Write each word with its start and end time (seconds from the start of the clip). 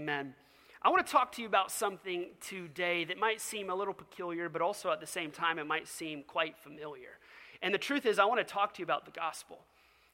Amen. 0.00 0.32
I 0.80 0.88
want 0.88 1.06
to 1.06 1.12
talk 1.12 1.30
to 1.32 1.42
you 1.42 1.46
about 1.46 1.70
something 1.70 2.28
today 2.40 3.04
that 3.04 3.18
might 3.18 3.38
seem 3.38 3.68
a 3.68 3.74
little 3.74 3.92
peculiar, 3.92 4.48
but 4.48 4.62
also 4.62 4.90
at 4.90 4.98
the 4.98 5.06
same 5.06 5.30
time, 5.30 5.58
it 5.58 5.66
might 5.66 5.86
seem 5.86 6.22
quite 6.26 6.56
familiar. 6.56 7.18
And 7.60 7.74
the 7.74 7.78
truth 7.78 8.06
is, 8.06 8.18
I 8.18 8.24
want 8.24 8.40
to 8.40 8.50
talk 8.50 8.72
to 8.74 8.78
you 8.78 8.84
about 8.84 9.04
the 9.04 9.10
gospel. 9.10 9.58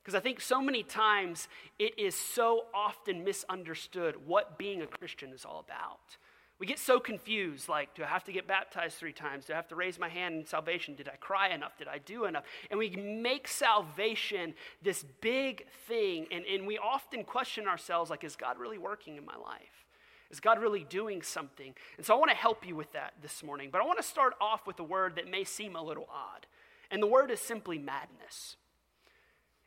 Because 0.02 0.16
I 0.16 0.18
think 0.18 0.40
so 0.40 0.60
many 0.60 0.82
times 0.82 1.46
it 1.78 1.96
is 1.96 2.16
so 2.16 2.64
often 2.74 3.22
misunderstood 3.22 4.16
what 4.26 4.58
being 4.58 4.82
a 4.82 4.88
Christian 4.88 5.30
is 5.32 5.44
all 5.44 5.64
about. 5.64 6.16
We 6.58 6.66
get 6.66 6.78
so 6.78 6.98
confused 6.98 7.68
like, 7.68 7.94
do 7.94 8.02
I 8.02 8.06
have 8.06 8.24
to 8.24 8.32
get 8.32 8.48
baptized 8.48 8.96
three 8.96 9.12
times? 9.12 9.44
Do 9.44 9.52
I 9.52 9.56
have 9.56 9.68
to 9.68 9.76
raise 9.76 9.98
my 9.98 10.08
hand 10.08 10.36
in 10.36 10.46
salvation? 10.46 10.94
Did 10.94 11.08
I 11.08 11.16
cry 11.16 11.48
enough? 11.48 11.76
Did 11.76 11.86
I 11.88 11.98
do 11.98 12.24
enough? 12.24 12.44
And 12.70 12.78
we 12.78 12.90
make 12.90 13.46
salvation 13.46 14.54
this 14.82 15.04
big 15.20 15.66
thing. 15.86 16.26
And, 16.30 16.46
and 16.46 16.66
we 16.66 16.78
often 16.78 17.24
question 17.24 17.68
ourselves 17.68 18.10
like, 18.10 18.24
is 18.24 18.36
God 18.36 18.58
really 18.58 18.78
working 18.78 19.16
in 19.16 19.26
my 19.26 19.36
life? 19.36 19.84
Is 20.30 20.40
God 20.40 20.58
really 20.58 20.84
doing 20.84 21.20
something? 21.20 21.74
And 21.98 22.06
so 22.06 22.14
I 22.14 22.18
want 22.18 22.30
to 22.30 22.36
help 22.36 22.66
you 22.66 22.74
with 22.74 22.90
that 22.92 23.12
this 23.20 23.42
morning. 23.42 23.68
But 23.70 23.82
I 23.82 23.84
want 23.84 23.98
to 23.98 24.04
start 24.04 24.32
off 24.40 24.66
with 24.66 24.80
a 24.80 24.84
word 24.84 25.16
that 25.16 25.30
may 25.30 25.44
seem 25.44 25.76
a 25.76 25.82
little 25.82 26.08
odd. 26.10 26.46
And 26.90 27.02
the 27.02 27.06
word 27.06 27.30
is 27.30 27.40
simply 27.40 27.78
madness. 27.78 28.56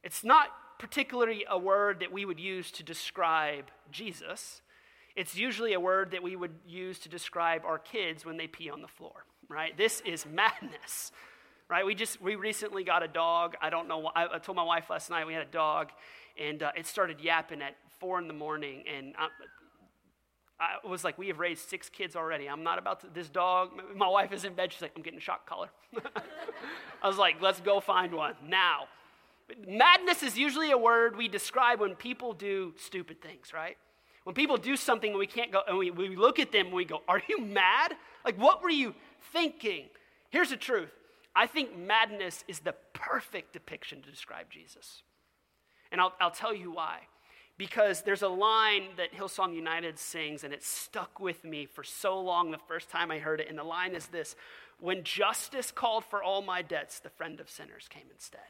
It's 0.03 0.23
not 0.23 0.47
particularly 0.79 1.45
a 1.47 1.57
word 1.57 1.99
that 1.99 2.11
we 2.11 2.25
would 2.25 2.39
use 2.39 2.71
to 2.71 2.83
describe 2.83 3.65
Jesus. 3.91 4.61
It's 5.19 5.35
usually 5.35 5.73
a 5.73 5.81
word 5.81 6.11
that 6.11 6.23
we 6.23 6.37
would 6.37 6.53
use 6.65 6.97
to 6.99 7.09
describe 7.09 7.65
our 7.65 7.77
kids 7.77 8.23
when 8.23 8.37
they 8.37 8.47
pee 8.47 8.69
on 8.69 8.81
the 8.81 8.87
floor, 8.87 9.25
right? 9.49 9.75
This 9.75 10.01
is 10.05 10.25
madness, 10.25 11.11
right? 11.67 11.85
We 11.85 11.93
just, 11.93 12.21
we 12.21 12.35
recently 12.35 12.85
got 12.85 13.03
a 13.03 13.07
dog. 13.09 13.57
I 13.61 13.69
don't 13.69 13.89
know. 13.89 14.09
I, 14.15 14.35
I 14.35 14.39
told 14.39 14.55
my 14.55 14.63
wife 14.63 14.89
last 14.89 15.09
night 15.09 15.27
we 15.27 15.33
had 15.33 15.41
a 15.41 15.51
dog, 15.51 15.89
and 16.41 16.63
uh, 16.63 16.71
it 16.73 16.87
started 16.87 17.19
yapping 17.19 17.61
at 17.61 17.75
four 17.99 18.17
in 18.17 18.29
the 18.29 18.33
morning, 18.33 18.85
and 18.87 19.13
I, 19.17 19.27
I 20.57 20.87
was 20.87 21.03
like, 21.03 21.17
we 21.17 21.27
have 21.27 21.39
raised 21.39 21.67
six 21.67 21.89
kids 21.89 22.15
already. 22.15 22.47
I'm 22.47 22.63
not 22.63 22.79
about 22.79 23.01
to, 23.01 23.07
this 23.13 23.27
dog. 23.27 23.71
My 23.97 24.07
wife 24.07 24.31
is 24.31 24.45
in 24.45 24.53
bed. 24.53 24.71
She's 24.71 24.81
like, 24.81 24.93
I'm 24.95 25.03
getting 25.03 25.19
a 25.19 25.21
shock 25.21 25.45
collar. 25.45 25.67
I 27.03 27.09
was 27.09 27.17
like, 27.17 27.41
let's 27.41 27.59
go 27.59 27.81
find 27.81 28.13
one 28.13 28.35
now. 28.47 28.85
Madness 29.67 30.23
is 30.23 30.37
usually 30.37 30.71
a 30.71 30.77
word 30.77 31.17
we 31.17 31.27
describe 31.27 31.81
when 31.81 31.95
people 31.95 32.31
do 32.31 32.73
stupid 32.77 33.21
things, 33.21 33.51
right? 33.53 33.75
When 34.23 34.35
people 34.35 34.57
do 34.57 34.75
something 34.75 35.11
and 35.11 35.19
we 35.19 35.27
can't 35.27 35.51
go, 35.51 35.61
and 35.67 35.77
we, 35.77 35.91
we 35.91 36.15
look 36.15 36.39
at 36.39 36.51
them 36.51 36.67
and 36.67 36.75
we 36.75 36.85
go, 36.85 37.01
Are 37.07 37.21
you 37.27 37.41
mad? 37.41 37.95
Like, 38.25 38.37
what 38.37 38.61
were 38.61 38.69
you 38.69 38.93
thinking? 39.31 39.85
Here's 40.29 40.49
the 40.49 40.57
truth 40.57 40.91
I 41.35 41.47
think 41.47 41.77
madness 41.77 42.43
is 42.47 42.59
the 42.59 42.75
perfect 42.93 43.53
depiction 43.53 44.01
to 44.01 44.09
describe 44.09 44.49
Jesus. 44.49 45.03
And 45.91 45.99
I'll, 46.01 46.13
I'll 46.19 46.31
tell 46.31 46.53
you 46.53 46.71
why. 46.71 46.99
Because 47.57 48.03
there's 48.03 48.21
a 48.21 48.29
line 48.29 48.83
that 48.95 49.13
Hillsong 49.13 49.53
United 49.53 49.99
sings, 49.99 50.45
and 50.45 50.53
it 50.53 50.63
stuck 50.63 51.19
with 51.19 51.43
me 51.43 51.65
for 51.65 51.83
so 51.83 52.19
long 52.19 52.51
the 52.51 52.57
first 52.57 52.89
time 52.89 53.11
I 53.11 53.19
heard 53.19 53.41
it. 53.41 53.49
And 53.49 53.57
the 53.57 53.63
line 53.63 53.95
is 53.95 54.07
this 54.07 54.35
When 54.79 55.03
justice 55.03 55.71
called 55.71 56.05
for 56.05 56.23
all 56.23 56.41
my 56.41 56.61
debts, 56.61 56.99
the 56.99 57.09
friend 57.09 57.39
of 57.39 57.49
sinners 57.49 57.87
came 57.89 58.05
instead. 58.13 58.41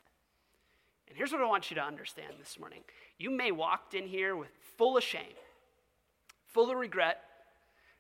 And 1.08 1.18
here's 1.18 1.32
what 1.32 1.42
I 1.42 1.46
want 1.46 1.72
you 1.72 1.76
to 1.76 1.84
understand 1.84 2.34
this 2.40 2.60
morning. 2.60 2.82
You 3.18 3.32
may 3.32 3.52
walked 3.52 3.96
in 3.96 4.08
here 4.08 4.36
with 4.36 4.50
full 4.78 4.98
of 4.98 5.04
shame 5.04 5.34
full 6.54 6.72
of 6.72 6.78
regret, 6.78 7.22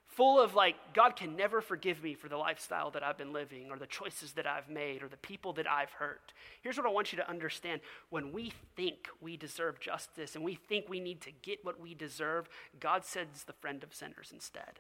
full 0.08 0.40
of 0.40 0.56
like, 0.56 0.76
God 0.94 1.16
can 1.16 1.36
never 1.36 1.62
forgive 1.62 2.04
me 2.04 2.14
for 2.14 2.28
the 2.28 2.38
lifestyle 2.38 2.92
that 2.92 3.04
I've 3.04 3.18
been 3.18 3.32
living 3.32 3.68
or 3.70 3.78
the 3.78 3.88
choices 3.88 4.34
that 4.34 4.48
I've 4.48 4.70
made 4.70 5.04
or 5.04 5.08
the 5.08 5.18
people 5.18 5.54
that 5.54 5.70
I've 5.70 5.92
hurt. 5.92 6.34
Here's 6.62 6.78
what 6.78 6.86
I 6.86 6.90
want 6.90 7.14
you 7.14 7.18
to 7.18 7.30
understand 7.30 7.82
when 8.10 8.32
we 8.32 8.52
think 8.76 9.08
we 9.22 9.38
deserve 9.38 9.80
justice 9.80 10.36
and 10.36 10.44
we 10.44 10.56
think 10.56 10.90
we 10.90 11.00
need 11.00 11.22
to 11.22 11.32
get 11.42 11.64
what 11.64 11.80
we 11.80 11.94
deserve, 11.94 12.50
God 12.80 13.06
sends 13.06 13.44
the 13.44 13.54
friend 13.54 13.84
of 13.84 13.94
sinners 13.94 14.32
instead. 14.34 14.80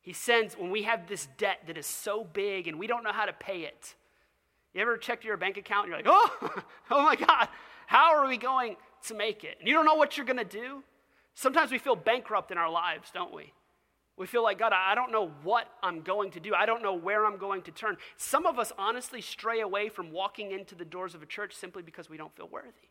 He 0.00 0.14
sends, 0.14 0.54
when 0.54 0.70
we 0.70 0.82
have 0.82 1.06
this 1.06 1.28
debt 1.36 1.60
that 1.66 1.76
is 1.76 1.86
so 1.86 2.24
big 2.24 2.66
and 2.66 2.78
we 2.78 2.86
don't 2.86 3.04
know 3.04 3.12
how 3.12 3.26
to 3.26 3.32
pay 3.34 3.60
it. 3.60 3.94
You 4.74 4.80
ever 4.80 4.96
checked 4.96 5.24
your 5.24 5.36
bank 5.36 5.58
account 5.58 5.86
and 5.86 6.04
you're 6.04 6.12
like, 6.12 6.30
oh, 6.42 6.62
oh 6.90 7.02
my 7.02 7.16
God, 7.16 7.48
how 7.86 8.14
are 8.14 8.26
we 8.26 8.38
going 8.38 8.76
to 9.06 9.14
make 9.14 9.44
it? 9.44 9.56
And 9.58 9.68
you 9.68 9.74
don't 9.74 9.84
know 9.84 9.94
what 9.94 10.16
you're 10.16 10.26
going 10.26 10.38
to 10.38 10.44
do? 10.44 10.82
Sometimes 11.34 11.70
we 11.70 11.78
feel 11.78 11.96
bankrupt 11.96 12.50
in 12.50 12.58
our 12.58 12.70
lives, 12.70 13.10
don't 13.12 13.34
we? 13.34 13.52
We 14.16 14.26
feel 14.26 14.42
like, 14.42 14.58
God, 14.58 14.72
I 14.74 14.94
don't 14.94 15.12
know 15.12 15.28
what 15.42 15.66
I'm 15.82 16.02
going 16.02 16.30
to 16.32 16.40
do. 16.40 16.54
I 16.54 16.66
don't 16.66 16.82
know 16.82 16.92
where 16.92 17.24
I'm 17.24 17.38
going 17.38 17.62
to 17.62 17.70
turn. 17.70 17.96
Some 18.18 18.44
of 18.44 18.58
us 18.58 18.70
honestly 18.76 19.22
stray 19.22 19.60
away 19.60 19.88
from 19.88 20.12
walking 20.12 20.50
into 20.50 20.74
the 20.74 20.84
doors 20.84 21.14
of 21.14 21.22
a 21.22 21.26
church 21.26 21.54
simply 21.54 21.82
because 21.82 22.10
we 22.10 22.18
don't 22.18 22.36
feel 22.36 22.48
worthy. 22.48 22.90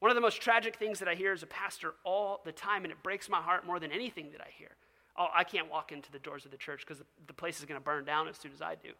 One 0.00 0.10
of 0.10 0.14
the 0.14 0.20
most 0.20 0.42
tragic 0.42 0.76
things 0.76 0.98
that 0.98 1.08
I 1.08 1.14
hear 1.14 1.32
as 1.32 1.42
a 1.42 1.46
pastor 1.46 1.94
all 2.04 2.42
the 2.44 2.52
time, 2.52 2.84
and 2.84 2.92
it 2.92 3.02
breaks 3.02 3.30
my 3.30 3.40
heart 3.40 3.64
more 3.64 3.80
than 3.80 3.90
anything 3.90 4.32
that 4.32 4.42
I 4.42 4.50
hear. 4.54 4.72
Oh, 5.16 5.28
I 5.34 5.44
can't 5.44 5.70
walk 5.70 5.92
into 5.92 6.12
the 6.12 6.18
doors 6.18 6.44
of 6.44 6.50
the 6.50 6.58
church 6.58 6.84
because 6.86 7.02
the 7.26 7.32
place 7.32 7.60
is 7.60 7.64
going 7.64 7.80
to 7.80 7.84
burn 7.84 8.04
down 8.04 8.28
as 8.28 8.36
soon 8.36 8.52
as 8.52 8.60
I 8.60 8.74
do. 8.74 8.90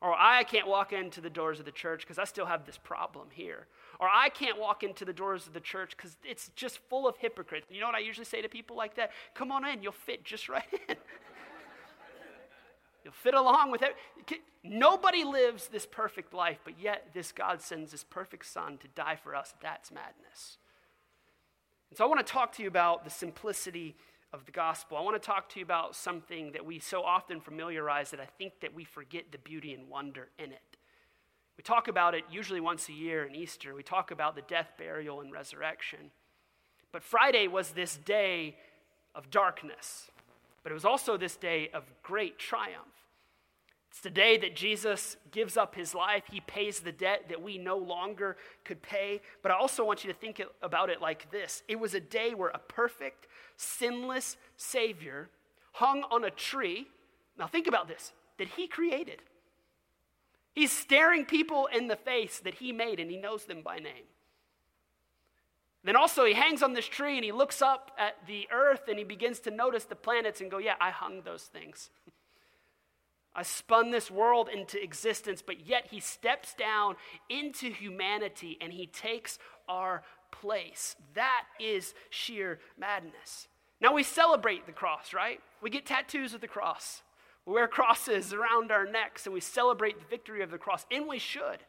Or 0.00 0.14
I 0.16 0.44
can't 0.44 0.68
walk 0.68 0.94
into 0.94 1.20
the 1.20 1.28
doors 1.28 1.58
of 1.58 1.66
the 1.66 1.72
church 1.72 2.02
because 2.02 2.18
I 2.18 2.24
still 2.24 2.46
have 2.46 2.64
this 2.64 2.78
problem 2.78 3.28
here. 3.30 3.66
Or 4.00 4.08
I 4.08 4.28
can't 4.28 4.58
walk 4.58 4.82
into 4.82 5.04
the 5.04 5.12
doors 5.12 5.46
of 5.46 5.54
the 5.54 5.60
church 5.60 5.96
because 5.96 6.16
it's 6.24 6.50
just 6.54 6.78
full 6.88 7.08
of 7.08 7.16
hypocrites. 7.16 7.66
You 7.70 7.80
know 7.80 7.86
what 7.86 7.96
I 7.96 8.00
usually 8.00 8.24
say 8.24 8.40
to 8.40 8.48
people 8.48 8.76
like 8.76 8.94
that? 8.94 9.10
Come 9.34 9.50
on 9.50 9.66
in, 9.66 9.82
you'll 9.82 9.92
fit 9.92 10.24
just 10.24 10.48
right 10.48 10.64
in. 10.88 10.96
you'll 13.04 13.12
fit 13.12 13.34
along 13.34 13.72
with 13.72 13.82
it. 13.82 13.96
Nobody 14.62 15.24
lives 15.24 15.68
this 15.68 15.86
perfect 15.86 16.32
life, 16.32 16.58
but 16.64 16.74
yet 16.80 17.08
this 17.12 17.32
God 17.32 17.60
sends 17.60 17.90
this 17.90 18.04
perfect 18.04 18.46
Son 18.46 18.78
to 18.78 18.88
die 18.88 19.16
for 19.16 19.34
us. 19.34 19.54
That's 19.62 19.90
madness. 19.90 20.58
And 21.90 21.96
so 21.96 22.04
I 22.04 22.08
want 22.08 22.24
to 22.24 22.32
talk 22.32 22.52
to 22.56 22.62
you 22.62 22.68
about 22.68 23.04
the 23.04 23.10
simplicity 23.10 23.96
of 24.32 24.44
the 24.44 24.52
gospel. 24.52 24.96
I 24.96 25.00
want 25.00 25.20
to 25.20 25.26
talk 25.26 25.48
to 25.50 25.58
you 25.58 25.64
about 25.64 25.96
something 25.96 26.52
that 26.52 26.64
we 26.64 26.78
so 26.78 27.02
often 27.02 27.40
familiarize 27.40 28.10
that 28.10 28.20
I 28.20 28.26
think 28.26 28.60
that 28.60 28.74
we 28.74 28.84
forget 28.84 29.32
the 29.32 29.38
beauty 29.38 29.72
and 29.72 29.88
wonder 29.88 30.28
in 30.38 30.52
it. 30.52 30.67
We 31.58 31.64
talk 31.64 31.88
about 31.88 32.14
it 32.14 32.24
usually 32.30 32.60
once 32.60 32.88
a 32.88 32.92
year 32.92 33.24
in 33.24 33.34
Easter. 33.34 33.74
We 33.74 33.82
talk 33.82 34.12
about 34.12 34.36
the 34.36 34.42
death, 34.42 34.70
burial, 34.78 35.20
and 35.20 35.32
resurrection. 35.32 36.12
But 36.92 37.02
Friday 37.02 37.48
was 37.48 37.70
this 37.70 37.96
day 37.96 38.56
of 39.14 39.28
darkness, 39.30 40.10
but 40.62 40.70
it 40.70 40.74
was 40.74 40.84
also 40.84 41.16
this 41.16 41.36
day 41.36 41.68
of 41.74 41.82
great 42.02 42.38
triumph. 42.38 42.94
It's 43.90 44.00
the 44.00 44.10
day 44.10 44.36
that 44.38 44.54
Jesus 44.54 45.16
gives 45.32 45.56
up 45.56 45.74
his 45.74 45.94
life. 45.94 46.22
He 46.30 46.40
pays 46.40 46.78
the 46.78 46.92
debt 46.92 47.24
that 47.28 47.42
we 47.42 47.58
no 47.58 47.76
longer 47.76 48.36
could 48.64 48.80
pay. 48.80 49.20
But 49.42 49.50
I 49.50 49.56
also 49.56 49.84
want 49.84 50.04
you 50.04 50.12
to 50.12 50.18
think 50.18 50.40
about 50.62 50.90
it 50.90 51.00
like 51.00 51.28
this 51.32 51.64
it 51.66 51.80
was 51.80 51.94
a 51.94 52.00
day 52.00 52.34
where 52.34 52.50
a 52.50 52.58
perfect, 52.58 53.26
sinless 53.56 54.36
Savior 54.56 55.28
hung 55.72 56.04
on 56.10 56.22
a 56.22 56.30
tree. 56.30 56.86
Now, 57.36 57.48
think 57.48 57.66
about 57.66 57.88
this 57.88 58.12
that 58.38 58.48
he 58.48 58.68
created. 58.68 59.22
He's 60.58 60.72
staring 60.72 61.24
people 61.24 61.68
in 61.72 61.86
the 61.86 61.94
face 61.94 62.40
that 62.40 62.54
he 62.54 62.72
made 62.72 62.98
and 62.98 63.08
he 63.08 63.16
knows 63.16 63.44
them 63.44 63.62
by 63.62 63.78
name. 63.78 64.08
Then 65.84 65.94
also, 65.94 66.24
he 66.24 66.34
hangs 66.34 66.64
on 66.64 66.72
this 66.72 66.88
tree 66.88 67.14
and 67.14 67.24
he 67.24 67.30
looks 67.30 67.62
up 67.62 67.92
at 67.96 68.16
the 68.26 68.48
earth 68.52 68.88
and 68.88 68.98
he 68.98 69.04
begins 69.04 69.38
to 69.40 69.52
notice 69.52 69.84
the 69.84 69.94
planets 69.94 70.40
and 70.40 70.50
go, 70.50 70.58
Yeah, 70.58 70.74
I 70.80 70.90
hung 70.90 71.22
those 71.22 71.44
things. 71.44 71.90
I 73.36 73.44
spun 73.44 73.92
this 73.92 74.10
world 74.10 74.48
into 74.52 74.82
existence, 74.82 75.42
but 75.46 75.64
yet 75.64 75.86
he 75.92 76.00
steps 76.00 76.54
down 76.54 76.96
into 77.28 77.70
humanity 77.70 78.58
and 78.60 78.72
he 78.72 78.88
takes 78.88 79.38
our 79.68 80.02
place. 80.32 80.96
That 81.14 81.44
is 81.60 81.94
sheer 82.10 82.58
madness. 82.76 83.46
Now 83.80 83.94
we 83.94 84.02
celebrate 84.02 84.66
the 84.66 84.72
cross, 84.72 85.14
right? 85.14 85.38
We 85.62 85.70
get 85.70 85.86
tattoos 85.86 86.34
of 86.34 86.40
the 86.40 86.48
cross. 86.48 87.02
We 87.48 87.54
wear 87.54 87.66
crosses 87.66 88.34
around 88.34 88.70
our 88.70 88.84
necks 88.84 89.24
and 89.24 89.32
we 89.32 89.40
celebrate 89.40 89.98
the 89.98 90.04
victory 90.04 90.42
of 90.42 90.50
the 90.50 90.58
cross, 90.58 90.84
and 90.90 91.08
we 91.08 91.18
should. 91.18 91.60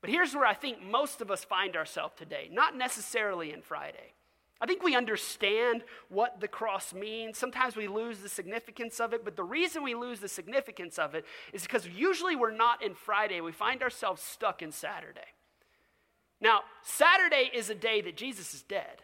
But 0.00 0.10
here's 0.10 0.34
where 0.34 0.46
I 0.46 0.54
think 0.54 0.82
most 0.82 1.20
of 1.20 1.30
us 1.30 1.44
find 1.44 1.76
ourselves 1.76 2.14
today, 2.16 2.48
not 2.50 2.76
necessarily 2.76 3.52
in 3.52 3.62
Friday. 3.62 4.14
I 4.60 4.66
think 4.66 4.82
we 4.82 4.96
understand 4.96 5.84
what 6.08 6.40
the 6.40 6.48
cross 6.48 6.92
means. 6.92 7.38
Sometimes 7.38 7.76
we 7.76 7.86
lose 7.86 8.18
the 8.18 8.28
significance 8.28 8.98
of 8.98 9.12
it, 9.12 9.24
but 9.24 9.36
the 9.36 9.44
reason 9.44 9.84
we 9.84 9.94
lose 9.94 10.18
the 10.18 10.26
significance 10.26 10.98
of 10.98 11.14
it 11.14 11.24
is 11.52 11.62
because 11.62 11.86
usually 11.86 12.34
we're 12.34 12.50
not 12.50 12.82
in 12.82 12.96
Friday. 12.96 13.40
We 13.40 13.52
find 13.52 13.80
ourselves 13.80 14.20
stuck 14.20 14.60
in 14.60 14.72
Saturday. 14.72 15.20
Now, 16.40 16.62
Saturday 16.82 17.48
is 17.54 17.70
a 17.70 17.76
day 17.76 18.00
that 18.00 18.16
Jesus 18.16 18.54
is 18.54 18.62
dead. 18.62 19.02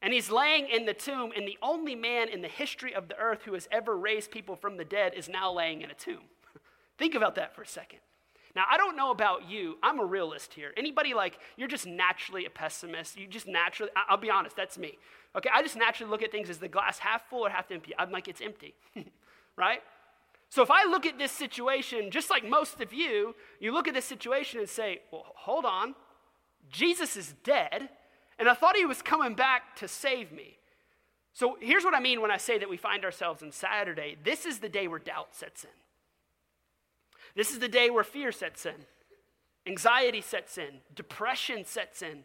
And 0.00 0.12
he's 0.12 0.30
laying 0.30 0.68
in 0.68 0.86
the 0.86 0.94
tomb, 0.94 1.32
and 1.36 1.46
the 1.46 1.58
only 1.60 1.94
man 1.94 2.28
in 2.28 2.40
the 2.40 2.48
history 2.48 2.94
of 2.94 3.08
the 3.08 3.16
earth 3.18 3.42
who 3.44 3.54
has 3.54 3.68
ever 3.72 3.96
raised 3.96 4.30
people 4.30 4.54
from 4.54 4.76
the 4.76 4.84
dead 4.84 5.12
is 5.14 5.28
now 5.28 5.52
laying 5.52 5.82
in 5.82 5.90
a 5.90 5.94
tomb. 5.94 6.22
Think 6.98 7.14
about 7.14 7.34
that 7.34 7.54
for 7.54 7.62
a 7.62 7.66
second. 7.66 7.98
Now, 8.54 8.64
I 8.70 8.76
don't 8.76 8.96
know 8.96 9.10
about 9.10 9.48
you. 9.48 9.76
I'm 9.82 10.00
a 10.00 10.04
realist 10.04 10.54
here. 10.54 10.72
Anybody 10.76 11.14
like, 11.14 11.38
you're 11.56 11.68
just 11.68 11.86
naturally 11.86 12.46
a 12.46 12.50
pessimist. 12.50 13.18
You 13.18 13.26
just 13.26 13.46
naturally, 13.46 13.90
I'll 14.08 14.16
be 14.16 14.30
honest, 14.30 14.56
that's 14.56 14.78
me. 14.78 14.98
Okay, 15.36 15.50
I 15.52 15.62
just 15.62 15.76
naturally 15.76 16.10
look 16.10 16.22
at 16.22 16.32
things 16.32 16.48
as 16.48 16.58
the 16.58 16.68
glass 16.68 16.98
half 16.98 17.28
full 17.28 17.46
or 17.46 17.50
half 17.50 17.70
empty. 17.70 17.92
I'm 17.98 18.10
like, 18.10 18.28
it's 18.28 18.40
empty, 18.40 18.74
right? 19.56 19.80
So 20.48 20.62
if 20.62 20.70
I 20.70 20.84
look 20.84 21.04
at 21.04 21.18
this 21.18 21.30
situation, 21.30 22.10
just 22.10 22.30
like 22.30 22.48
most 22.48 22.80
of 22.80 22.92
you, 22.92 23.34
you 23.60 23.72
look 23.72 23.86
at 23.86 23.94
this 23.94 24.06
situation 24.06 24.60
and 24.60 24.68
say, 24.68 25.00
well, 25.12 25.24
hold 25.36 25.64
on. 25.64 25.94
Jesus 26.70 27.16
is 27.16 27.34
dead. 27.44 27.90
And 28.38 28.48
I 28.48 28.54
thought 28.54 28.76
he 28.76 28.86
was 28.86 29.02
coming 29.02 29.34
back 29.34 29.76
to 29.76 29.88
save 29.88 30.32
me. 30.32 30.58
So 31.32 31.56
here's 31.60 31.84
what 31.84 31.94
I 31.94 32.00
mean 32.00 32.20
when 32.20 32.30
I 32.30 32.36
say 32.36 32.58
that 32.58 32.68
we 32.68 32.76
find 32.76 33.04
ourselves 33.04 33.42
in 33.42 33.52
Saturday. 33.52 34.16
This 34.22 34.44
is 34.44 34.58
the 34.58 34.68
day 34.68 34.88
where 34.88 34.98
doubt 34.98 35.34
sets 35.34 35.64
in. 35.64 35.70
This 37.34 37.52
is 37.52 37.58
the 37.58 37.68
day 37.68 37.90
where 37.90 38.04
fear 38.04 38.32
sets 38.32 38.66
in, 38.66 38.74
anxiety 39.66 40.20
sets 40.20 40.58
in, 40.58 40.80
depression 40.94 41.64
sets 41.64 42.02
in. 42.02 42.24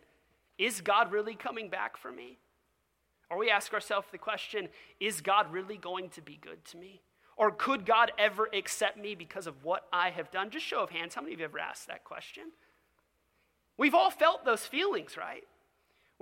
Is 0.58 0.82
God 0.82 1.12
really 1.12 1.36
coming 1.36 1.70
back 1.70 1.98
for 1.98 2.12
me? 2.12 2.38
Or 3.30 3.38
we 3.38 3.50
ask 3.50 3.74
ourselves 3.74 4.08
the 4.12 4.18
question 4.18 4.70
is 5.00 5.22
God 5.22 5.52
really 5.52 5.78
going 5.78 6.10
to 6.10 6.22
be 6.22 6.38
good 6.42 6.64
to 6.66 6.78
me? 6.78 7.02
Or 7.36 7.52
could 7.52 7.86
God 7.86 8.12
ever 8.18 8.48
accept 8.54 8.98
me 8.98 9.16
because 9.16 9.48
of 9.48 9.64
what 9.64 9.88
I 9.92 10.12
have 10.12 10.32
done? 10.32 10.52
Just 10.52 10.66
show 10.66 10.82
of 10.82 10.92
hands, 10.92 11.16
how 11.16 11.22
many 11.22 11.34
of 11.34 11.40
you 11.40 11.46
ever 11.46 11.60
asked 11.60 11.88
that 11.88 12.04
question? 12.04 12.44
We've 13.78 13.96
all 13.96 14.12
felt 14.12 14.46
those 14.46 14.66
feelings, 14.66 15.18
right? 15.18 15.44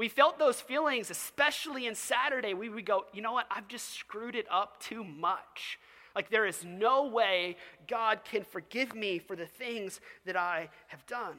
We 0.01 0.09
felt 0.09 0.39
those 0.39 0.59
feelings, 0.59 1.11
especially 1.11 1.85
in 1.85 1.93
Saturday. 1.93 2.55
We 2.55 2.69
would 2.69 2.87
go, 2.87 3.05
you 3.13 3.21
know 3.21 3.33
what? 3.33 3.45
I've 3.51 3.67
just 3.67 3.93
screwed 3.93 4.35
it 4.35 4.47
up 4.49 4.81
too 4.81 5.03
much. 5.03 5.77
Like, 6.15 6.31
there 6.31 6.47
is 6.47 6.65
no 6.65 7.05
way 7.05 7.55
God 7.87 8.21
can 8.25 8.43
forgive 8.43 8.95
me 8.95 9.19
for 9.19 9.35
the 9.35 9.45
things 9.45 10.01
that 10.25 10.35
I 10.35 10.69
have 10.87 11.05
done. 11.05 11.37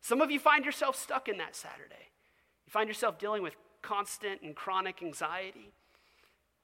Some 0.00 0.20
of 0.20 0.32
you 0.32 0.40
find 0.40 0.64
yourself 0.64 0.96
stuck 0.96 1.28
in 1.28 1.38
that 1.38 1.54
Saturday. 1.54 2.10
You 2.66 2.72
find 2.72 2.88
yourself 2.88 3.20
dealing 3.20 3.44
with 3.44 3.54
constant 3.82 4.42
and 4.42 4.56
chronic 4.56 5.00
anxiety 5.00 5.70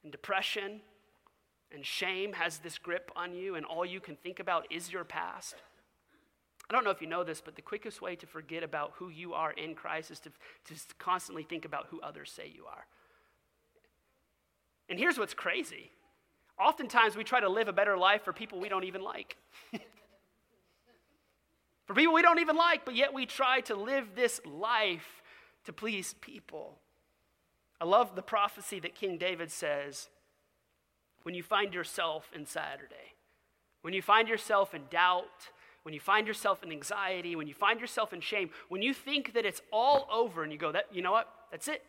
and 0.03 0.11
depression, 0.11 0.81
and 1.73 1.85
shame 1.85 2.33
has 2.33 2.57
this 2.57 2.77
grip 2.77 3.11
on 3.15 3.33
you, 3.33 3.55
and 3.55 3.65
all 3.65 3.85
you 3.85 4.01
can 4.01 4.17
think 4.17 4.41
about 4.41 4.69
is 4.69 4.91
your 4.91 5.05
past. 5.05 5.55
I 6.69 6.73
don't 6.73 6.83
know 6.83 6.89
if 6.89 7.01
you 7.01 7.07
know 7.07 7.23
this, 7.23 7.41
but 7.41 7.55
the 7.55 7.61
quickest 7.61 8.01
way 8.01 8.15
to 8.15 8.25
forget 8.25 8.63
about 8.63 8.93
who 8.95 9.09
you 9.09 9.33
are 9.33 9.51
in 9.51 9.75
Christ 9.75 10.09
is 10.11 10.19
to, 10.21 10.29
to 10.29 10.73
constantly 10.97 11.43
think 11.43 11.63
about 11.63 11.87
who 11.89 12.01
others 12.01 12.31
say 12.31 12.51
you 12.53 12.65
are. 12.65 12.85
And 14.89 14.99
here's 14.99 15.17
what's 15.17 15.33
crazy 15.33 15.91
oftentimes 16.57 17.17
we 17.17 17.23
try 17.23 17.41
to 17.41 17.49
live 17.49 17.67
a 17.67 17.73
better 17.73 17.97
life 17.97 18.23
for 18.23 18.31
people 18.31 18.59
we 18.59 18.69
don't 18.69 18.85
even 18.85 19.01
like. 19.01 19.35
for 21.85 21.93
people 21.93 22.13
we 22.13 22.21
don't 22.21 22.39
even 22.39 22.55
like, 22.55 22.85
but 22.85 22.95
yet 22.95 23.13
we 23.13 23.25
try 23.25 23.59
to 23.61 23.75
live 23.75 24.15
this 24.15 24.39
life 24.45 25.21
to 25.65 25.73
please 25.73 26.15
people. 26.21 26.79
I 27.79 27.85
love 27.85 28.15
the 28.15 28.21
prophecy 28.21 28.79
that 28.79 28.95
King 28.95 29.17
David 29.17 29.51
says 29.51 30.09
when 31.23 31.35
you 31.35 31.43
find 31.43 31.73
yourself 31.73 32.29
in 32.33 32.45
Saturday, 32.45 33.15
when 33.81 33.93
you 33.93 34.01
find 34.01 34.27
yourself 34.27 34.73
in 34.73 34.83
doubt, 34.89 35.49
when 35.85 35.93
you 35.93 35.99
find 35.99 36.25
yourself 36.25 36.63
in 36.63 36.71
anxiety, 36.71 37.35
when 37.35 37.45
you 37.45 37.53
find 37.53 37.79
yourself 37.79 38.11
in 38.11 38.19
shame, 38.19 38.49
when 38.69 38.81
you 38.81 38.91
think 38.91 39.35
that 39.35 39.45
it's 39.45 39.61
all 39.71 40.07
over 40.11 40.41
and 40.41 40.51
you 40.51 40.57
go, 40.57 40.71
that, 40.71 40.85
you 40.91 41.03
know 41.03 41.11
what? 41.11 41.29
That's 41.51 41.67
it. 41.67 41.83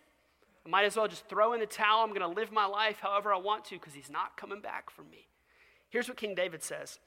I 0.66 0.68
might 0.68 0.84
as 0.84 0.96
well 0.96 1.08
just 1.08 1.26
throw 1.30 1.54
in 1.54 1.60
the 1.60 1.66
towel. 1.66 2.04
I'm 2.04 2.10
going 2.10 2.20
to 2.20 2.28
live 2.28 2.52
my 2.52 2.66
life 2.66 2.98
however 3.00 3.32
I 3.32 3.38
want 3.38 3.64
to 3.66 3.76
because 3.76 3.94
he's 3.94 4.10
not 4.10 4.36
coming 4.36 4.60
back 4.60 4.90
for 4.90 5.00
me. 5.00 5.28
Here's 5.88 6.08
what 6.08 6.18
King 6.18 6.34
David 6.34 6.62
says 6.62 6.98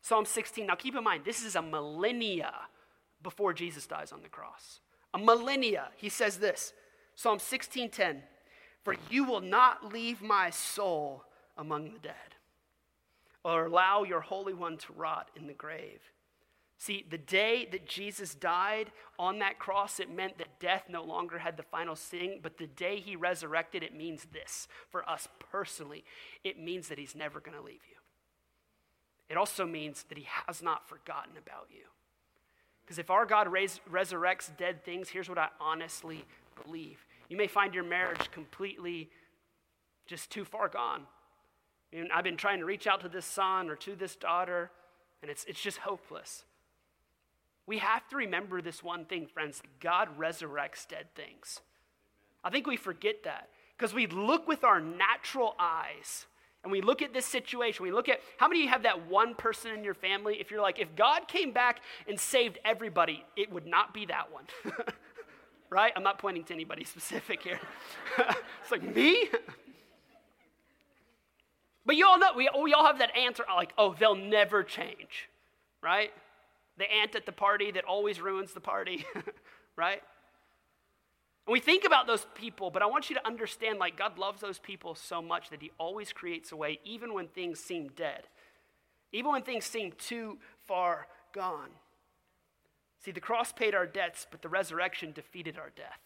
Psalm 0.00 0.24
16. 0.24 0.66
Now 0.66 0.76
keep 0.76 0.96
in 0.96 1.04
mind, 1.04 1.26
this 1.26 1.44
is 1.44 1.56
a 1.56 1.62
millennia 1.62 2.54
before 3.22 3.52
Jesus 3.52 3.86
dies 3.86 4.10
on 4.10 4.22
the 4.22 4.30
cross. 4.30 4.80
A 5.12 5.18
millennia. 5.18 5.88
He 5.96 6.08
says 6.08 6.38
this 6.38 6.72
Psalm 7.16 7.38
16:10. 7.38 8.22
For 8.82 8.96
you 9.10 9.24
will 9.24 9.42
not 9.42 9.92
leave 9.92 10.22
my 10.22 10.48
soul 10.48 11.24
among 11.58 11.92
the 11.92 11.98
dead, 11.98 12.14
or 13.44 13.66
allow 13.66 14.04
your 14.04 14.20
Holy 14.20 14.54
One 14.54 14.78
to 14.78 14.94
rot 14.94 15.28
in 15.36 15.46
the 15.46 15.52
grave. 15.52 16.00
See, 16.80 17.04
the 17.10 17.18
day 17.18 17.68
that 17.72 17.86
Jesus 17.86 18.34
died 18.34 18.90
on 19.18 19.40
that 19.40 19.58
cross, 19.58 20.00
it 20.00 20.10
meant 20.10 20.38
that 20.38 20.58
death 20.58 20.84
no 20.88 21.04
longer 21.04 21.36
had 21.36 21.58
the 21.58 21.62
final 21.62 21.94
sting, 21.94 22.40
but 22.42 22.56
the 22.56 22.68
day 22.68 23.00
he 23.00 23.16
resurrected, 23.16 23.82
it 23.82 23.94
means 23.94 24.26
this 24.32 24.66
for 24.88 25.06
us 25.06 25.28
personally. 25.52 26.04
It 26.42 26.58
means 26.58 26.88
that 26.88 26.96
he's 26.96 27.14
never 27.14 27.38
going 27.38 27.54
to 27.54 27.62
leave 27.62 27.82
you. 27.90 27.96
It 29.28 29.36
also 29.36 29.66
means 29.66 30.04
that 30.04 30.16
he 30.16 30.26
has 30.46 30.62
not 30.62 30.88
forgotten 30.88 31.32
about 31.36 31.66
you. 31.70 31.84
Because 32.80 32.98
if 32.98 33.10
our 33.10 33.26
God 33.26 33.48
res- 33.48 33.82
resurrects 33.92 34.50
dead 34.56 34.82
things, 34.82 35.10
here's 35.10 35.28
what 35.28 35.36
I 35.36 35.48
honestly 35.60 36.24
believe. 36.64 37.04
You 37.28 37.36
may 37.36 37.46
find 37.46 37.74
your 37.74 37.84
marriage 37.84 38.30
completely 38.32 39.10
just 40.06 40.30
too 40.30 40.46
far 40.46 40.68
gone. 40.68 41.02
I 41.92 41.96
mean, 41.96 42.08
I've 42.10 42.24
been 42.24 42.38
trying 42.38 42.60
to 42.60 42.64
reach 42.64 42.86
out 42.86 43.02
to 43.02 43.10
this 43.10 43.26
son 43.26 43.68
or 43.68 43.76
to 43.76 43.94
this 43.94 44.16
daughter, 44.16 44.70
and 45.20 45.30
it's, 45.30 45.44
it's 45.44 45.60
just 45.60 45.76
hopeless. 45.76 46.44
We 47.70 47.78
have 47.78 48.08
to 48.08 48.16
remember 48.16 48.60
this 48.60 48.82
one 48.82 49.04
thing, 49.04 49.28
friends 49.28 49.62
God 49.78 50.08
resurrects 50.18 50.88
dead 50.88 51.06
things. 51.14 51.60
I 52.42 52.50
think 52.50 52.66
we 52.66 52.76
forget 52.76 53.22
that 53.22 53.48
because 53.78 53.94
we 53.94 54.08
look 54.08 54.48
with 54.48 54.64
our 54.64 54.80
natural 54.80 55.54
eyes 55.56 56.26
and 56.64 56.72
we 56.72 56.80
look 56.80 57.00
at 57.00 57.14
this 57.14 57.26
situation. 57.26 57.84
We 57.84 57.92
look 57.92 58.08
at 58.08 58.22
how 58.38 58.48
many 58.48 58.62
of 58.62 58.64
you 58.64 58.70
have 58.70 58.82
that 58.82 59.06
one 59.06 59.36
person 59.36 59.70
in 59.70 59.84
your 59.84 59.94
family? 59.94 60.40
If 60.40 60.50
you're 60.50 60.60
like, 60.60 60.80
if 60.80 60.96
God 60.96 61.28
came 61.28 61.52
back 61.52 61.80
and 62.08 62.18
saved 62.18 62.58
everybody, 62.64 63.24
it 63.36 63.52
would 63.52 63.68
not 63.68 63.94
be 63.94 64.04
that 64.06 64.32
one. 64.32 64.46
right? 65.70 65.92
I'm 65.94 66.02
not 66.02 66.18
pointing 66.18 66.42
to 66.46 66.52
anybody 66.52 66.82
specific 66.82 67.40
here. 67.40 67.60
it's 68.18 68.72
like, 68.72 68.82
me? 68.82 69.28
but 71.86 71.94
you 71.94 72.04
all 72.04 72.18
know, 72.18 72.32
we, 72.36 72.50
we 72.60 72.74
all 72.74 72.86
have 72.86 72.98
that 72.98 73.16
answer 73.16 73.44
like, 73.48 73.72
oh, 73.78 73.94
they'll 73.96 74.16
never 74.16 74.64
change, 74.64 75.28
right? 75.80 76.10
The 76.80 76.90
aunt 76.90 77.14
at 77.14 77.26
the 77.26 77.32
party 77.32 77.70
that 77.70 77.84
always 77.84 78.20
ruins 78.20 78.52
the 78.52 78.60
party, 78.60 79.04
right? 79.76 80.02
And 81.46 81.52
we 81.52 81.60
think 81.60 81.84
about 81.84 82.06
those 82.06 82.26
people, 82.34 82.70
but 82.70 82.82
I 82.82 82.86
want 82.86 83.10
you 83.10 83.16
to 83.16 83.26
understand 83.26 83.78
like 83.78 83.98
God 83.98 84.18
loves 84.18 84.40
those 84.40 84.58
people 84.58 84.94
so 84.94 85.20
much 85.20 85.50
that 85.50 85.60
He 85.60 85.70
always 85.78 86.12
creates 86.12 86.52
a 86.52 86.56
way, 86.56 86.80
even 86.84 87.12
when 87.12 87.28
things 87.28 87.60
seem 87.60 87.90
dead, 87.94 88.24
even 89.12 89.30
when 89.30 89.42
things 89.42 89.66
seem 89.66 89.92
too 89.92 90.38
far 90.66 91.06
gone. 91.32 91.70
See, 93.04 93.10
the 93.10 93.20
cross 93.20 93.52
paid 93.52 93.74
our 93.74 93.86
debts, 93.86 94.26
but 94.30 94.42
the 94.42 94.48
resurrection 94.48 95.12
defeated 95.12 95.58
our 95.58 95.70
death. 95.76 96.00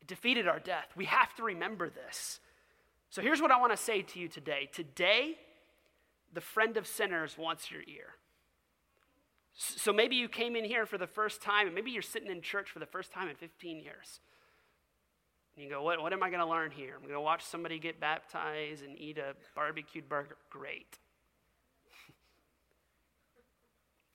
It 0.00 0.06
defeated 0.06 0.46
our 0.48 0.58
death. 0.58 0.86
We 0.96 1.04
have 1.06 1.34
to 1.36 1.42
remember 1.42 1.90
this. 1.90 2.40
So 3.10 3.22
here's 3.22 3.40
what 3.40 3.50
I 3.50 3.58
want 3.58 3.72
to 3.72 3.76
say 3.76 4.02
to 4.02 4.18
you 4.20 4.28
today. 4.28 4.68
Today, 4.72 5.38
the 6.32 6.40
friend 6.40 6.76
of 6.76 6.86
sinners 6.86 7.36
wants 7.36 7.70
your 7.70 7.82
ear. 7.82 8.14
So 9.54 9.92
maybe 9.92 10.16
you 10.16 10.28
came 10.28 10.56
in 10.56 10.64
here 10.64 10.86
for 10.86 10.98
the 10.98 11.06
first 11.06 11.42
time, 11.42 11.66
and 11.66 11.74
maybe 11.74 11.90
you're 11.90 12.02
sitting 12.02 12.30
in 12.30 12.40
church 12.40 12.70
for 12.70 12.78
the 12.78 12.86
first 12.86 13.12
time 13.12 13.28
in 13.28 13.36
15 13.36 13.80
years. 13.80 14.20
And 15.54 15.64
you 15.64 15.70
go, 15.70 15.82
What, 15.82 16.00
what 16.00 16.12
am 16.12 16.22
I 16.22 16.30
going 16.30 16.40
to 16.40 16.46
learn 16.46 16.70
here? 16.70 16.94
I'm 16.94 17.02
going 17.02 17.14
to 17.14 17.20
watch 17.20 17.44
somebody 17.44 17.78
get 17.78 18.00
baptized 18.00 18.84
and 18.84 18.98
eat 18.98 19.18
a 19.18 19.34
barbecued 19.54 20.08
burger. 20.08 20.36
Great. 20.48 20.98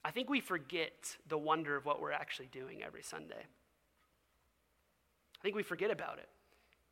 I 0.05 0.11
think 0.11 0.29
we 0.29 0.39
forget 0.39 1.17
the 1.27 1.37
wonder 1.37 1.75
of 1.75 1.85
what 1.85 2.01
we're 2.01 2.11
actually 2.11 2.49
doing 2.51 2.81
every 2.83 3.03
Sunday. 3.03 3.45
I 5.39 5.41
think 5.43 5.55
we 5.55 5.63
forget 5.63 5.91
about 5.91 6.17
it. 6.17 6.29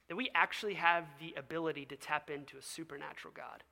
That 0.10 0.16
we 0.16 0.30
actually 0.36 0.76
have 0.76 1.06
the 1.20 1.34
ability 1.38 1.86
to 1.86 1.96
tap 1.96 2.30
into 2.30 2.58
a 2.58 2.62
supernatural 2.62 3.34
God. 3.36 3.64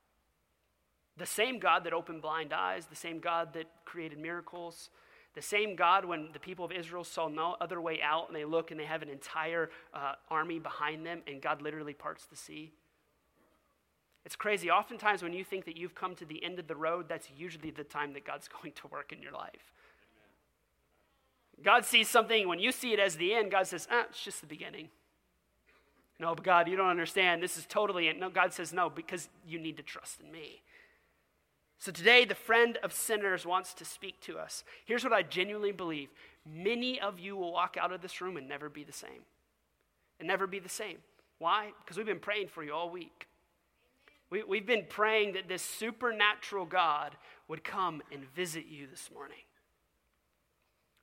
The 1.18 1.25
same 1.25 1.60
God 1.60 1.84
that 1.84 1.94
opened 1.94 2.22
blind 2.22 2.53
eyes, 2.53 2.86
the 2.86 2.96
same 2.96 3.20
God 3.20 3.53
that 3.53 3.68
created 3.86 4.18
miracles, 4.18 4.89
the 5.34 5.41
same 5.41 5.75
God 5.75 6.06
when 6.06 6.30
the 6.34 6.39
people 6.39 6.65
of 6.65 6.72
Israel 6.72 7.03
saw 7.03 7.27
no 7.27 7.56
other 7.62 7.80
way 7.80 8.01
out 8.01 8.27
and 8.27 8.36
they 8.36 8.46
look 8.46 8.72
and 8.72 8.80
they 8.80 8.86
have 8.86 9.01
an 9.01 9.10
entire 9.10 9.70
uh, 9.94 10.13
army 10.30 10.60
behind 10.60 11.06
them 11.06 11.22
and 11.27 11.41
God 11.41 11.62
literally 11.62 11.94
parts 11.94 12.25
the 12.25 12.36
sea. 12.36 12.72
It's 14.25 14.36
crazy. 14.36 14.70
Oftentimes, 14.70 15.24
when 15.24 15.34
you 15.34 15.44
think 15.44 15.65
that 15.65 15.77
you've 15.77 15.96
come 15.96 16.15
to 16.15 16.25
the 16.25 16.44
end 16.44 16.60
of 16.60 16.68
the 16.68 16.75
road, 16.75 17.06
that's 17.10 17.27
usually 17.36 17.72
the 17.72 17.84
time 17.84 18.13
that 18.13 18.25
God's 18.25 18.48
going 18.62 18.74
to 18.74 18.88
work 18.88 19.12
in 19.12 19.22
your 19.22 19.32
life. 19.32 19.74
God 21.63 21.86
sees 21.86 22.10
something, 22.10 22.48
when 22.48 22.60
you 22.60 22.72
see 22.72 22.94
it 22.94 23.00
as 23.00 23.15
the 23.15 23.34
end, 23.34 23.51
God 23.51 23.68
says, 23.68 23.88
ah, 23.91 24.06
it's 24.10 24.24
just 24.24 24.41
the 24.41 24.48
beginning. 24.48 24.89
No, 26.20 26.36
but 26.36 26.44
God, 26.44 26.68
you 26.68 26.75
don't 26.75 26.89
understand. 26.89 27.41
This 27.41 27.58
is 27.58 27.65
totally 27.65 28.08
it. 28.08 28.20
No, 28.20 28.30
God 28.30 28.53
says, 28.53 28.74
no, 28.74 28.89
because 28.89 29.30
you 29.48 29.60
need 29.60 29.77
to 29.77 29.84
trust 29.84 30.20
in 30.22 30.32
me. 30.32 30.62
So 31.82 31.92
today, 31.92 32.26
the 32.26 32.36
friend 32.36 32.78
of 32.84 32.94
sinners 32.94 33.44
wants 33.44 33.74
to 33.74 33.86
speak 33.86 34.22
to 34.22 34.38
us. 34.38 34.64
Here's 34.86 35.04
what 35.04 35.14
I 35.14 35.24
genuinely 35.24 35.72
believe 35.72 36.10
many 36.46 37.02
of 37.02 37.18
you 37.18 37.36
will 37.36 37.52
walk 37.52 37.76
out 37.76 37.92
of 37.92 38.04
this 38.04 38.22
room 38.22 38.38
and 38.38 38.48
never 38.48 38.70
be 38.70 38.84
the 38.84 38.94
same. 38.94 39.26
And 40.20 40.28
never 40.28 40.46
be 40.46 40.60
the 40.60 40.70
same. 40.70 40.98
Why? 41.40 41.72
Because 41.84 41.98
we've 41.98 42.06
been 42.06 42.20
praying 42.20 42.50
for 42.50 42.64
you 42.64 42.72
all 42.72 42.92
week. 42.92 43.26
We, 44.30 44.44
we've 44.44 44.68
been 44.68 44.86
praying 44.88 45.34
that 45.34 45.48
this 45.48 45.64
supernatural 45.64 46.66
God 46.66 47.16
would 47.48 47.64
come 47.64 48.04
and 48.12 48.32
visit 48.36 48.66
you 48.70 48.86
this 48.86 49.10
morning. 49.12 49.42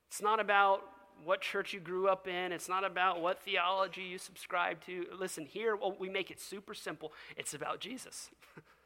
It's 0.09 0.23
not 0.23 0.39
about 0.39 0.85
what 1.25 1.41
church 1.41 1.73
you 1.73 1.81
grew 1.81 2.07
up 2.07 2.29
in. 2.29 2.53
It's 2.53 2.69
not 2.69 2.85
about 2.85 3.21
what 3.21 3.43
theology 3.43 4.03
you 4.03 4.17
subscribe 4.17 4.81
to. 4.87 5.07
Listen, 5.19 5.45
here 5.45 5.75
well, 5.75 5.97
we 5.99 6.09
make 6.09 6.31
it 6.31 6.41
super 6.41 6.73
simple. 6.73 7.13
It's 7.37 7.53
about 7.53 7.81
Jesus. 7.81 8.31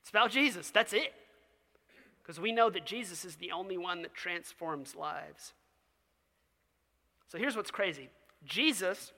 It's 0.00 0.10
about 0.10 0.30
Jesus. 0.30 0.70
That's 0.70 0.92
it. 0.92 1.12
Because 2.22 2.40
we 2.40 2.52
know 2.52 2.70
that 2.70 2.86
Jesus 2.86 3.24
is 3.24 3.36
the 3.36 3.52
only 3.52 3.76
one 3.76 4.02
that 4.02 4.14
transforms 4.14 4.94
lives. 4.94 5.52
So 7.28 7.38
here's 7.38 7.56
what's 7.56 7.70
crazy 7.70 8.08
Jesus 8.44 9.12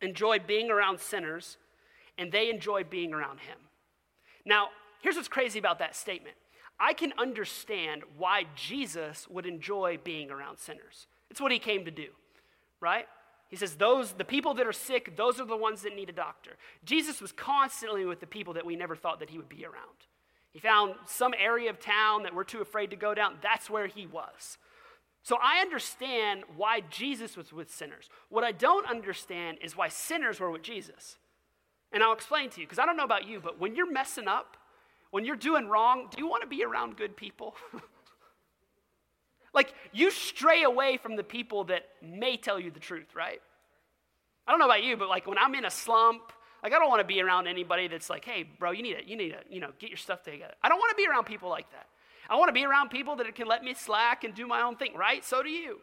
enjoyed 0.00 0.46
being 0.46 0.70
around 0.70 1.00
sinners, 1.00 1.56
and 2.18 2.32
they 2.32 2.50
enjoy 2.50 2.84
being 2.84 3.12
around 3.12 3.40
him. 3.40 3.58
Now, 4.44 4.68
here's 5.02 5.16
what's 5.16 5.28
crazy 5.28 5.58
about 5.58 5.78
that 5.78 5.94
statement 5.94 6.36
I 6.78 6.94
can 6.94 7.12
understand 7.18 8.02
why 8.16 8.44
Jesus 8.56 9.28
would 9.28 9.46
enjoy 9.46 9.98
being 10.02 10.30
around 10.30 10.58
sinners. 10.58 11.06
It's 11.30 11.40
what 11.40 11.52
he 11.52 11.58
came 11.58 11.84
to 11.84 11.90
do, 11.90 12.08
right? 12.80 13.06
He 13.50 13.56
says, 13.56 13.74
those, 13.74 14.12
the 14.12 14.24
people 14.24 14.54
that 14.54 14.66
are 14.66 14.72
sick, 14.72 15.16
those 15.16 15.40
are 15.40 15.44
the 15.44 15.56
ones 15.56 15.82
that 15.82 15.96
need 15.96 16.08
a 16.08 16.12
doctor. 16.12 16.52
Jesus 16.84 17.20
was 17.20 17.32
constantly 17.32 18.04
with 18.04 18.20
the 18.20 18.26
people 18.26 18.54
that 18.54 18.64
we 18.64 18.76
never 18.76 18.94
thought 18.94 19.18
that 19.18 19.30
he 19.30 19.38
would 19.38 19.48
be 19.48 19.64
around. 19.64 20.06
He 20.52 20.60
found 20.60 20.94
some 21.06 21.34
area 21.36 21.68
of 21.68 21.80
town 21.80 22.22
that 22.22 22.34
we're 22.34 22.44
too 22.44 22.60
afraid 22.60 22.90
to 22.90 22.96
go 22.96 23.12
down. 23.12 23.38
That's 23.42 23.68
where 23.68 23.88
he 23.88 24.06
was. 24.06 24.58
So 25.22 25.36
I 25.42 25.60
understand 25.60 26.44
why 26.56 26.80
Jesus 26.90 27.36
was 27.36 27.52
with 27.52 27.72
sinners. 27.72 28.08
What 28.28 28.44
I 28.44 28.52
don't 28.52 28.88
understand 28.88 29.58
is 29.62 29.76
why 29.76 29.88
sinners 29.88 30.40
were 30.40 30.50
with 30.50 30.62
Jesus. 30.62 31.18
And 31.92 32.02
I'll 32.02 32.12
explain 32.12 32.50
to 32.50 32.60
you, 32.60 32.66
because 32.66 32.78
I 32.78 32.86
don't 32.86 32.96
know 32.96 33.04
about 33.04 33.26
you, 33.26 33.40
but 33.40 33.58
when 33.58 33.74
you're 33.74 33.90
messing 33.90 34.28
up, 34.28 34.56
when 35.10 35.24
you're 35.24 35.36
doing 35.36 35.66
wrong, 35.66 36.06
do 36.10 36.18
you 36.18 36.28
want 36.28 36.42
to 36.42 36.48
be 36.48 36.64
around 36.64 36.96
good 36.96 37.16
people? 37.16 37.56
like, 39.52 39.74
you 39.92 40.10
stray 40.10 40.62
away 40.62 40.96
from 40.96 41.16
the 41.16 41.24
people 41.24 41.64
that 41.64 41.82
may 42.02 42.36
tell 42.36 42.60
you 42.60 42.70
the 42.70 42.80
truth, 42.80 43.14
right? 43.14 43.40
I 44.46 44.52
don't 44.52 44.58
know 44.58 44.66
about 44.66 44.82
you, 44.82 44.96
but 44.96 45.08
like 45.08 45.26
when 45.26 45.38
I'm 45.38 45.54
in 45.54 45.64
a 45.64 45.70
slump, 45.70 46.32
like 46.62 46.72
I 46.72 46.78
don't 46.78 46.88
want 46.88 47.00
to 47.00 47.06
be 47.06 47.20
around 47.20 47.46
anybody 47.46 47.88
that's 47.88 48.10
like, 48.10 48.24
hey, 48.24 48.48
bro, 48.58 48.70
you 48.70 48.82
need 48.82 48.96
it, 48.96 49.06
you 49.06 49.16
need 49.16 49.30
to, 49.30 49.38
you 49.48 49.60
know, 49.60 49.70
get 49.78 49.90
your 49.90 49.96
stuff 49.96 50.22
together. 50.22 50.54
I 50.62 50.68
don't 50.68 50.78
want 50.78 50.90
to 50.90 50.96
be 50.96 51.06
around 51.08 51.24
people 51.24 51.48
like 51.48 51.70
that. 51.72 51.86
I 52.28 52.36
want 52.36 52.48
to 52.48 52.52
be 52.52 52.64
around 52.64 52.90
people 52.90 53.16
that 53.16 53.34
can 53.34 53.48
let 53.48 53.64
me 53.64 53.74
slack 53.74 54.24
and 54.24 54.34
do 54.34 54.46
my 54.46 54.62
own 54.62 54.76
thing, 54.76 54.94
right? 54.94 55.24
So 55.24 55.42
do 55.42 55.48
you. 55.48 55.80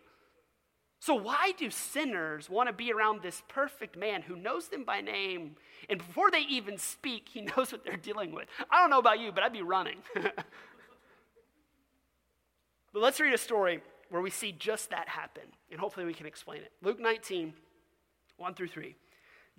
So 1.00 1.14
why 1.14 1.54
do 1.58 1.70
sinners 1.70 2.50
want 2.50 2.68
to 2.70 2.74
be 2.74 2.92
around 2.92 3.22
this 3.22 3.44
perfect 3.48 3.98
man 3.98 4.22
who 4.22 4.36
knows 4.36 4.70
them 4.70 4.84
by 4.84 5.02
name 5.02 5.56
and 5.90 6.00
before 6.00 6.32
they 6.32 6.42
even 6.42 6.78
speak, 6.78 7.30
he 7.32 7.42
knows 7.58 7.72
what 7.72 7.84
they're 7.84 7.98
dealing 7.98 8.32
with? 8.34 8.48
I 8.70 8.82
don't 8.82 8.90
know 8.90 9.00
about 9.00 9.20
you, 9.20 9.32
but 9.32 9.44
I'd 9.44 9.54
be 9.54 9.62
running. 9.62 9.98
but 12.94 13.02
let's 13.02 13.20
read 13.20 13.34
a 13.34 13.38
story 13.38 13.82
where 14.10 14.22
we 14.22 14.30
see 14.30 14.52
just 14.52 14.90
that 14.90 15.10
happen, 15.10 15.44
and 15.72 15.80
hopefully 15.80 16.06
we 16.06 16.14
can 16.14 16.26
explain 16.26 16.62
it. 16.62 16.72
Luke 16.82 17.00
19, 17.00 17.54
1 18.38 18.54
through 18.54 18.68
3. 18.68 18.96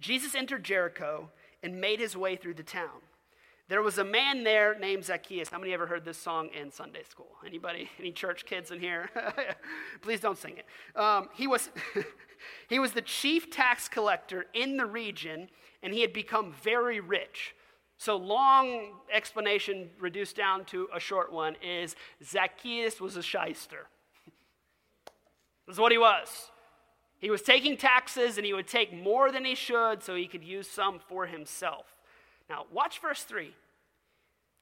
Jesus 0.00 0.35
entered 0.35 0.64
Jericho 0.64 1.30
and 1.62 1.80
made 1.80 2.00
his 2.00 2.16
way 2.16 2.37
through 2.37 2.54
the 2.54 2.62
town. 2.62 3.00
There 3.68 3.82
was 3.82 3.99
a 3.99 4.04
man 4.04 4.44
there 4.44 4.78
named 4.78 5.04
Zacchaeus. 5.04 5.50
How 5.50 5.58
many 5.58 5.75
ever 5.75 5.87
heard 5.87 6.04
this 6.04 6.16
song 6.16 6.49
in 6.58 6.70
Sunday 6.70 7.02
school? 7.02 7.32
Anybody? 7.47 7.90
Any 7.99 8.12
church 8.12 8.47
kids 8.47 8.70
in 8.70 8.80
here? 8.80 9.11
Please 10.00 10.20
don't 10.20 10.38
sing 10.38 10.56
it. 10.56 10.99
Um, 10.99 11.28
he, 11.35 11.47
was 11.47 11.68
he 12.68 12.78
was 12.78 12.92
the 12.92 13.02
chief 13.02 13.50
tax 13.50 13.87
collector 13.87 14.47
in 14.54 14.78
the 14.78 14.87
region, 14.87 15.50
and 15.82 15.92
he 15.92 16.00
had 16.00 16.14
become 16.14 16.54
very 16.62 16.99
rich. 16.99 17.54
So, 18.00 18.16
long 18.16 18.92
explanation 19.12 19.90
reduced 19.98 20.36
down 20.36 20.64
to 20.66 20.88
a 20.94 21.00
short 21.00 21.32
one 21.32 21.56
is 21.60 21.96
Zacchaeus 22.24 23.00
was 23.00 23.16
a 23.16 23.22
shyster. 23.22 23.88
this 25.66 25.74
is 25.74 25.80
what 25.80 25.90
he 25.90 25.98
was. 25.98 26.50
He 27.18 27.28
was 27.28 27.42
taking 27.42 27.76
taxes 27.76 28.36
and 28.36 28.46
he 28.46 28.52
would 28.52 28.68
take 28.68 28.94
more 28.94 29.32
than 29.32 29.44
he 29.44 29.56
should 29.56 30.04
so 30.04 30.14
he 30.14 30.28
could 30.28 30.44
use 30.44 30.70
some 30.70 31.00
for 31.08 31.26
himself. 31.26 31.86
Now, 32.48 32.66
watch 32.72 33.00
verse 33.00 33.24
3. 33.24 33.52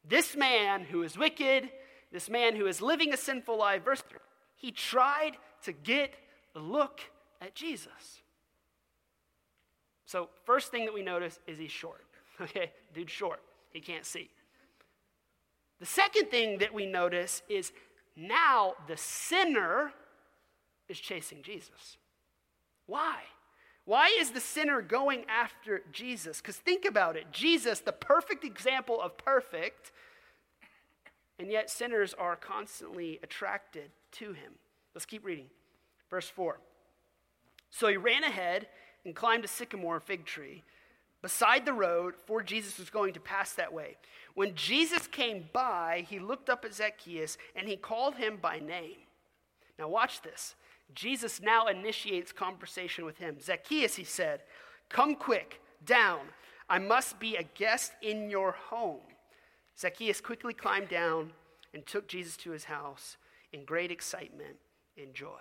This 0.08 0.34
man 0.34 0.84
who 0.84 1.02
is 1.02 1.18
wicked, 1.18 1.68
this 2.10 2.30
man 2.30 2.56
who 2.56 2.66
is 2.66 2.80
living 2.80 3.12
a 3.12 3.18
sinful 3.18 3.58
life, 3.58 3.84
verse 3.84 4.02
3, 4.08 4.18
he 4.56 4.70
tried 4.70 5.32
to 5.64 5.72
get 5.72 6.14
a 6.54 6.58
look 6.58 7.00
at 7.42 7.54
Jesus. 7.54 8.22
So, 10.06 10.30
first 10.46 10.70
thing 10.70 10.86
that 10.86 10.94
we 10.94 11.02
notice 11.02 11.38
is 11.46 11.58
he's 11.58 11.70
short. 11.70 12.05
Okay, 12.40 12.72
dude's 12.92 13.12
short. 13.12 13.40
He 13.72 13.80
can't 13.80 14.04
see. 14.04 14.28
The 15.80 15.86
second 15.86 16.30
thing 16.30 16.58
that 16.58 16.72
we 16.72 16.86
notice 16.86 17.42
is 17.48 17.72
now 18.14 18.74
the 18.88 18.96
sinner 18.96 19.92
is 20.88 20.98
chasing 20.98 21.42
Jesus. 21.42 21.98
Why? 22.86 23.20
Why 23.84 24.14
is 24.18 24.30
the 24.30 24.40
sinner 24.40 24.82
going 24.82 25.24
after 25.28 25.82
Jesus? 25.92 26.40
Because 26.40 26.56
think 26.56 26.84
about 26.84 27.16
it 27.16 27.30
Jesus, 27.30 27.80
the 27.80 27.92
perfect 27.92 28.44
example 28.44 29.00
of 29.00 29.16
perfect, 29.16 29.92
and 31.38 31.50
yet 31.50 31.70
sinners 31.70 32.14
are 32.14 32.36
constantly 32.36 33.20
attracted 33.22 33.90
to 34.12 34.32
him. 34.32 34.52
Let's 34.94 35.06
keep 35.06 35.24
reading. 35.24 35.46
Verse 36.10 36.28
4. 36.28 36.58
So 37.70 37.88
he 37.88 37.96
ran 37.96 38.24
ahead 38.24 38.68
and 39.04 39.14
climbed 39.14 39.44
a 39.44 39.48
sycamore 39.48 40.00
fig 40.00 40.24
tree 40.24 40.64
beside 41.22 41.64
the 41.64 41.72
road, 41.72 42.14
for 42.26 42.42
Jesus 42.42 42.78
was 42.78 42.90
going 42.90 43.12
to 43.14 43.20
pass 43.20 43.52
that 43.52 43.72
way. 43.72 43.96
When 44.34 44.54
Jesus 44.54 45.06
came 45.06 45.48
by, 45.52 46.06
he 46.08 46.18
looked 46.18 46.50
up 46.50 46.64
at 46.64 46.74
Zacchaeus 46.74 47.38
and 47.54 47.68
he 47.68 47.76
called 47.76 48.16
him 48.16 48.38
by 48.40 48.58
name. 48.58 48.98
Now, 49.78 49.88
watch 49.88 50.22
this. 50.22 50.54
Jesus 50.94 51.40
now 51.42 51.66
initiates 51.66 52.32
conversation 52.32 53.04
with 53.04 53.18
him. 53.18 53.38
Zacchaeus, 53.40 53.96
he 53.96 54.04
said, 54.04 54.42
Come 54.88 55.16
quick, 55.16 55.60
down. 55.84 56.20
I 56.68 56.78
must 56.78 57.18
be 57.18 57.36
a 57.36 57.42
guest 57.42 57.92
in 58.02 58.30
your 58.30 58.52
home. 58.52 59.00
Zacchaeus 59.78 60.20
quickly 60.20 60.54
climbed 60.54 60.88
down 60.88 61.32
and 61.74 61.84
took 61.86 62.08
Jesus 62.08 62.36
to 62.38 62.50
his 62.50 62.64
house 62.64 63.16
in 63.52 63.64
great 63.64 63.90
excitement 63.90 64.56
and 64.96 65.14
joy. 65.14 65.40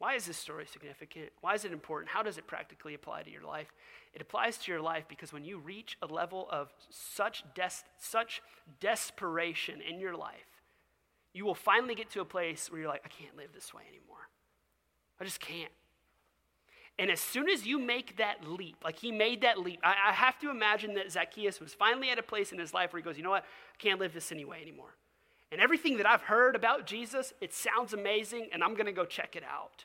Why 0.00 0.14
is 0.14 0.24
this 0.24 0.38
story 0.38 0.64
significant? 0.66 1.28
Why 1.42 1.54
is 1.54 1.66
it 1.66 1.72
important? 1.72 2.10
How 2.10 2.22
does 2.22 2.38
it 2.38 2.46
practically 2.46 2.94
apply 2.94 3.22
to 3.22 3.30
your 3.30 3.44
life? 3.44 3.70
It 4.14 4.22
applies 4.22 4.56
to 4.56 4.72
your 4.72 4.80
life 4.80 5.04
because 5.06 5.30
when 5.30 5.44
you 5.44 5.58
reach 5.58 5.98
a 6.00 6.06
level 6.06 6.48
of 6.50 6.72
such, 6.88 7.44
des- 7.54 7.84
such 7.98 8.40
desperation 8.80 9.82
in 9.82 10.00
your 10.00 10.16
life, 10.16 10.62
you 11.34 11.44
will 11.44 11.54
finally 11.54 11.94
get 11.94 12.08
to 12.12 12.22
a 12.22 12.24
place 12.24 12.70
where 12.70 12.80
you're 12.80 12.88
like, 12.88 13.02
I 13.04 13.08
can't 13.08 13.36
live 13.36 13.50
this 13.54 13.74
way 13.74 13.82
anymore. 13.90 14.30
I 15.20 15.24
just 15.24 15.38
can't. 15.38 15.70
And 16.98 17.10
as 17.10 17.20
soon 17.20 17.50
as 17.50 17.66
you 17.66 17.78
make 17.78 18.16
that 18.16 18.48
leap, 18.48 18.78
like 18.82 18.98
he 18.98 19.12
made 19.12 19.42
that 19.42 19.58
leap, 19.58 19.80
I, 19.84 19.96
I, 20.08 20.12
have 20.12 20.38
to 20.38 20.50
imagine 20.50 20.94
that 20.94 21.12
Zacchaeus 21.12 21.60
was 21.60 21.74
finally 21.74 22.08
at 22.08 22.18
a 22.18 22.22
place 22.22 22.52
in 22.52 22.58
his 22.58 22.72
life 22.72 22.94
where 22.94 23.00
he 23.00 23.04
goes, 23.04 23.18
you 23.18 23.22
know 23.22 23.30
what? 23.30 23.44
I 23.44 23.76
can't 23.78 24.00
live 24.00 24.14
this 24.14 24.32
anyway 24.32 24.62
anymore. 24.62 24.94
And 25.52 25.60
everything 25.60 25.98
that 25.98 26.06
I've 26.06 26.22
heard 26.22 26.56
about 26.56 26.86
Jesus, 26.86 27.34
it 27.40 27.52
sounds 27.52 27.92
amazing, 27.92 28.48
and 28.52 28.64
I'm 28.64 28.74
going 28.74 28.86
to 28.86 28.92
go 28.92 29.04
check 29.04 29.36
it 29.36 29.42
out. 29.42 29.84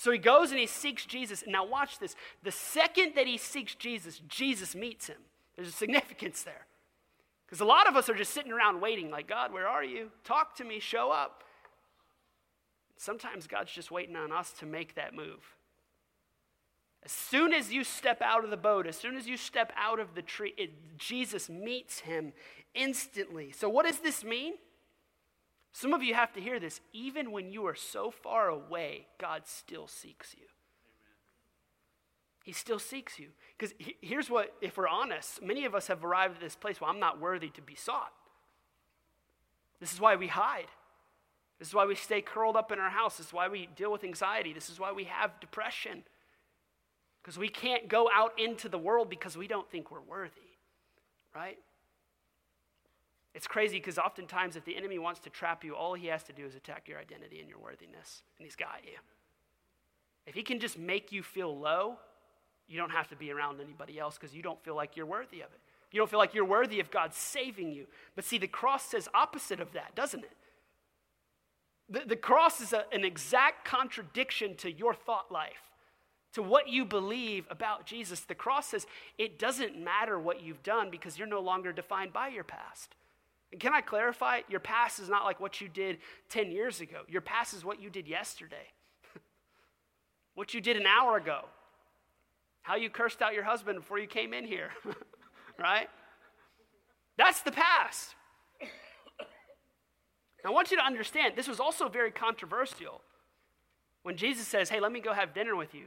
So 0.00 0.10
he 0.10 0.16
goes 0.16 0.50
and 0.50 0.58
he 0.58 0.66
seeks 0.66 1.04
Jesus. 1.04 1.42
And 1.42 1.52
now 1.52 1.66
watch 1.66 1.98
this. 1.98 2.16
The 2.42 2.50
second 2.50 3.16
that 3.16 3.26
he 3.26 3.36
seeks 3.36 3.74
Jesus, 3.74 4.22
Jesus 4.28 4.74
meets 4.74 5.08
him. 5.08 5.18
There's 5.56 5.68
a 5.68 5.72
significance 5.72 6.42
there. 6.42 6.64
Because 7.44 7.60
a 7.60 7.66
lot 7.66 7.86
of 7.86 7.96
us 7.96 8.08
are 8.08 8.14
just 8.14 8.32
sitting 8.32 8.50
around 8.50 8.80
waiting, 8.80 9.10
like, 9.10 9.28
God, 9.28 9.52
where 9.52 9.68
are 9.68 9.84
you? 9.84 10.10
Talk 10.24 10.56
to 10.56 10.64
me, 10.64 10.80
show 10.80 11.10
up. 11.10 11.44
Sometimes 12.96 13.46
God's 13.46 13.72
just 13.72 13.90
waiting 13.90 14.16
on 14.16 14.32
us 14.32 14.54
to 14.60 14.64
make 14.64 14.94
that 14.94 15.12
move. 15.12 15.54
As 17.02 17.12
soon 17.12 17.52
as 17.52 17.70
you 17.70 17.84
step 17.84 18.22
out 18.22 18.42
of 18.42 18.48
the 18.48 18.56
boat, 18.56 18.86
as 18.86 18.96
soon 18.96 19.16
as 19.16 19.26
you 19.26 19.36
step 19.36 19.70
out 19.76 20.00
of 20.00 20.14
the 20.14 20.22
tree, 20.22 20.54
it, 20.56 20.96
Jesus 20.96 21.50
meets 21.50 22.00
him 22.00 22.32
instantly. 22.74 23.52
So, 23.52 23.68
what 23.68 23.84
does 23.84 23.98
this 23.98 24.24
mean? 24.24 24.54
Some 25.72 25.94
of 25.94 26.02
you 26.02 26.14
have 26.14 26.32
to 26.32 26.40
hear 26.40 26.58
this. 26.58 26.80
Even 26.92 27.32
when 27.32 27.50
you 27.50 27.66
are 27.66 27.74
so 27.74 28.10
far 28.10 28.48
away, 28.48 29.06
God 29.18 29.42
still 29.46 29.86
seeks 29.86 30.34
you. 30.36 30.46
He 32.44 32.52
still 32.52 32.78
seeks 32.78 33.18
you. 33.18 33.28
Because 33.56 33.74
here's 34.00 34.30
what, 34.30 34.54
if 34.60 34.76
we're 34.76 34.88
honest, 34.88 35.42
many 35.42 35.64
of 35.64 35.74
us 35.74 35.86
have 35.86 36.04
arrived 36.04 36.36
at 36.36 36.40
this 36.40 36.56
place 36.56 36.80
where 36.80 36.90
I'm 36.90 36.98
not 36.98 37.20
worthy 37.20 37.50
to 37.50 37.62
be 37.62 37.74
sought. 37.74 38.12
This 39.78 39.92
is 39.92 40.00
why 40.00 40.16
we 40.16 40.26
hide. 40.26 40.66
This 41.58 41.68
is 41.68 41.74
why 41.74 41.84
we 41.84 41.94
stay 41.94 42.22
curled 42.22 42.56
up 42.56 42.72
in 42.72 42.78
our 42.78 42.90
house. 42.90 43.18
This 43.18 43.26
is 43.26 43.32
why 43.32 43.48
we 43.48 43.68
deal 43.76 43.92
with 43.92 44.02
anxiety. 44.02 44.52
This 44.52 44.70
is 44.70 44.80
why 44.80 44.92
we 44.92 45.04
have 45.04 45.38
depression. 45.40 46.02
Because 47.22 47.38
we 47.38 47.48
can't 47.48 47.86
go 47.88 48.08
out 48.12 48.32
into 48.38 48.68
the 48.68 48.78
world 48.78 49.10
because 49.10 49.36
we 49.36 49.46
don't 49.46 49.70
think 49.70 49.90
we're 49.90 50.00
worthy, 50.00 50.40
right? 51.34 51.58
It's 53.34 53.46
crazy 53.46 53.78
because 53.78 53.98
oftentimes, 53.98 54.56
if 54.56 54.64
the 54.64 54.76
enemy 54.76 54.98
wants 54.98 55.20
to 55.20 55.30
trap 55.30 55.62
you, 55.64 55.76
all 55.76 55.94
he 55.94 56.08
has 56.08 56.22
to 56.24 56.32
do 56.32 56.44
is 56.44 56.54
attack 56.54 56.88
your 56.88 56.98
identity 56.98 57.40
and 57.40 57.48
your 57.48 57.58
worthiness, 57.58 58.22
and 58.38 58.44
he's 58.44 58.56
got 58.56 58.80
you. 58.84 58.98
If 60.26 60.34
he 60.34 60.42
can 60.42 60.58
just 60.58 60.78
make 60.78 61.12
you 61.12 61.22
feel 61.22 61.56
low, 61.56 61.98
you 62.68 62.76
don't 62.76 62.90
have 62.90 63.08
to 63.08 63.16
be 63.16 63.30
around 63.32 63.60
anybody 63.60 63.98
else 63.98 64.16
because 64.16 64.34
you 64.34 64.42
don't 64.42 64.62
feel 64.62 64.76
like 64.76 64.96
you're 64.96 65.06
worthy 65.06 65.40
of 65.40 65.48
it. 65.52 65.60
You 65.92 65.98
don't 65.98 66.10
feel 66.10 66.20
like 66.20 66.34
you're 66.34 66.44
worthy 66.44 66.78
of 66.78 66.90
God 66.90 67.14
saving 67.14 67.72
you. 67.72 67.86
But 68.14 68.24
see, 68.24 68.38
the 68.38 68.46
cross 68.46 68.84
says 68.84 69.08
opposite 69.12 69.60
of 69.60 69.72
that, 69.72 69.94
doesn't 69.96 70.22
it? 70.22 70.36
The, 71.88 72.02
the 72.06 72.16
cross 72.16 72.60
is 72.60 72.72
a, 72.72 72.84
an 72.92 73.04
exact 73.04 73.64
contradiction 73.64 74.54
to 74.58 74.70
your 74.70 74.94
thought 74.94 75.32
life, 75.32 75.72
to 76.34 76.42
what 76.42 76.68
you 76.68 76.84
believe 76.84 77.46
about 77.50 77.86
Jesus. 77.86 78.20
The 78.20 78.36
cross 78.36 78.68
says 78.68 78.86
it 79.18 79.38
doesn't 79.38 79.76
matter 79.76 80.18
what 80.18 80.40
you've 80.40 80.62
done 80.62 80.90
because 80.90 81.18
you're 81.18 81.26
no 81.26 81.40
longer 81.40 81.72
defined 81.72 82.12
by 82.12 82.28
your 82.28 82.44
past. 82.44 82.94
And 83.52 83.60
can 83.60 83.74
I 83.74 83.80
clarify? 83.80 84.40
Your 84.48 84.60
past 84.60 85.00
is 85.00 85.08
not 85.08 85.24
like 85.24 85.40
what 85.40 85.60
you 85.60 85.68
did 85.68 85.98
10 86.28 86.50
years 86.50 86.80
ago. 86.80 87.00
Your 87.08 87.20
past 87.20 87.54
is 87.54 87.64
what 87.64 87.82
you 87.82 87.90
did 87.90 88.06
yesterday, 88.06 88.68
what 90.34 90.54
you 90.54 90.60
did 90.60 90.76
an 90.76 90.86
hour 90.86 91.16
ago. 91.16 91.42
How 92.62 92.76
you 92.76 92.90
cursed 92.90 93.22
out 93.22 93.34
your 93.34 93.44
husband 93.44 93.78
before 93.78 93.98
you 93.98 94.06
came 94.06 94.32
in 94.32 94.44
here, 94.44 94.70
right? 95.58 95.88
That's 97.16 97.40
the 97.42 97.52
past. 97.52 98.14
Now, 100.44 100.50
I 100.50 100.52
want 100.52 100.70
you 100.70 100.76
to 100.76 100.84
understand 100.84 101.34
this 101.36 101.48
was 101.48 101.60
also 101.60 101.88
very 101.88 102.10
controversial. 102.10 103.02
When 104.02 104.16
Jesus 104.16 104.46
says, 104.46 104.68
Hey, 104.68 104.80
let 104.80 104.92
me 104.92 105.00
go 105.00 105.12
have 105.12 105.34
dinner 105.34 105.54
with 105.54 105.74
you, 105.74 105.86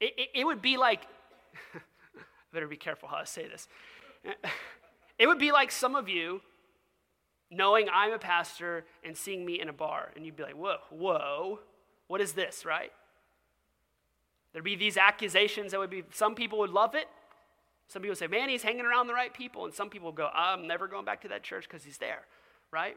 it, 0.00 0.12
it, 0.16 0.28
it 0.34 0.44
would 0.44 0.60
be 0.60 0.76
like, 0.76 1.02
I 1.74 1.78
better 2.52 2.68
be 2.68 2.76
careful 2.76 3.08
how 3.08 3.16
I 3.16 3.24
say 3.24 3.48
this. 3.48 3.68
It 5.18 5.26
would 5.26 5.38
be 5.38 5.52
like 5.52 5.70
some 5.70 5.94
of 5.94 6.08
you 6.08 6.40
knowing 7.50 7.88
I'm 7.92 8.12
a 8.12 8.18
pastor 8.18 8.84
and 9.04 9.16
seeing 9.16 9.46
me 9.46 9.60
in 9.60 9.68
a 9.68 9.72
bar, 9.72 10.10
and 10.16 10.26
you'd 10.26 10.36
be 10.36 10.42
like, 10.42 10.56
Whoa, 10.56 10.78
whoa, 10.90 11.60
what 12.08 12.20
is 12.20 12.32
this, 12.32 12.64
right? 12.64 12.92
There'd 14.52 14.64
be 14.64 14.76
these 14.76 14.96
accusations 14.96 15.72
that 15.72 15.78
would 15.78 15.90
be, 15.90 16.04
some 16.12 16.34
people 16.34 16.58
would 16.60 16.70
love 16.70 16.94
it. 16.94 17.08
Some 17.88 18.02
people 18.02 18.12
would 18.12 18.18
say, 18.18 18.26
Man, 18.26 18.48
he's 18.48 18.62
hanging 18.62 18.86
around 18.86 19.06
the 19.06 19.14
right 19.14 19.32
people. 19.32 19.64
And 19.64 19.74
some 19.74 19.90
people 19.90 20.12
go, 20.12 20.28
I'm 20.34 20.66
never 20.66 20.88
going 20.88 21.04
back 21.04 21.22
to 21.22 21.28
that 21.28 21.42
church 21.42 21.68
because 21.68 21.84
he's 21.84 21.98
there 21.98 22.22
right? 22.70 22.96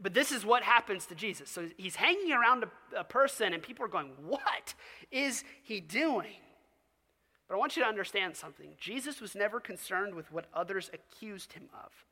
But 0.00 0.12
this 0.12 0.32
is 0.32 0.44
what 0.44 0.62
happens 0.62 1.06
to 1.06 1.14
Jesus. 1.14 1.48
So 1.50 1.68
he's 1.76 1.96
hanging 1.96 2.32
around 2.32 2.64
a, 2.64 3.00
a, 3.00 3.04
person, 3.04 3.54
and 3.54 3.62
people 3.62 3.84
are 3.84 3.88
going, 3.88 4.10
What 4.26 4.74
is 5.10 5.44
he 5.62 5.80
doing? 5.80 6.36
But 7.48 7.54
I 7.54 7.58
want 7.58 7.76
you 7.76 7.82
to 7.82 7.88
understand 7.88 8.36
something. 8.36 8.74
Jesus 8.78 9.20
was 9.20 9.34
never 9.34 9.58
concerned 9.58 10.14
with 10.14 10.30
what 10.30 10.46
others 10.52 10.90
accused 10.92 11.54
him 11.54 11.70
of. 11.72 12.04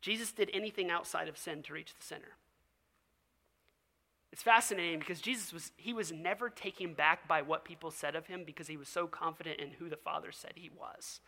Jesus 0.00 0.32
did 0.32 0.50
anything 0.54 0.90
outside 0.90 1.28
of 1.28 1.36
sin 1.36 1.62
to 1.64 1.72
reach 1.72 1.94
the 1.98 2.04
sinner. 2.04 2.36
It's 4.32 4.42
fascinating 4.42 4.98
because 4.98 5.20
Jesus 5.20 5.52
was 5.52 5.70
he 5.76 5.92
was 5.92 6.12
never 6.12 6.50
taken 6.50 6.92
back 6.92 7.28
by 7.28 7.40
what 7.42 7.64
people 7.64 7.90
said 7.90 8.16
of 8.16 8.26
him 8.26 8.42
because 8.44 8.66
he 8.66 8.76
was 8.76 8.88
so 8.88 9.06
confident 9.06 9.60
in 9.60 9.70
who 9.78 9.88
the 9.88 9.96
Father 9.96 10.32
said 10.32 10.52
he 10.56 10.70
was. 10.76 11.20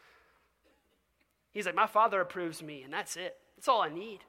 He's 1.52 1.66
like, 1.66 1.74
My 1.74 1.86
Father 1.86 2.20
approves 2.20 2.62
me, 2.62 2.82
and 2.82 2.92
that's 2.92 3.16
it. 3.16 3.36
That's 3.56 3.68
all 3.68 3.80
I 3.80 3.88
need. 3.88 4.20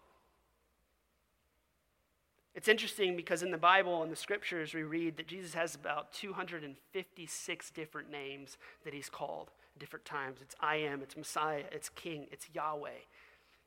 It's 2.58 2.68
interesting 2.68 3.16
because 3.16 3.44
in 3.44 3.52
the 3.52 3.58
Bible 3.60 4.02
and 4.02 4.12
the 4.12 4.16
scriptures, 4.16 4.74
we 4.74 4.82
read 4.82 5.18
that 5.18 5.28
Jesus 5.28 5.54
has 5.54 5.76
about 5.76 6.12
256 6.12 7.70
different 7.70 8.10
names 8.10 8.58
that 8.84 8.96
he's 8.96 9.10
called 9.10 9.52
at 9.76 9.80
different 9.80 10.06
times. 10.06 10.40
It's 10.42 10.56
I 10.60 10.78
am, 10.78 11.04
it's 11.04 11.16
Messiah, 11.16 11.66
it's 11.72 11.90
King, 11.90 12.26
it's 12.32 12.48
Yahweh, 12.52 13.04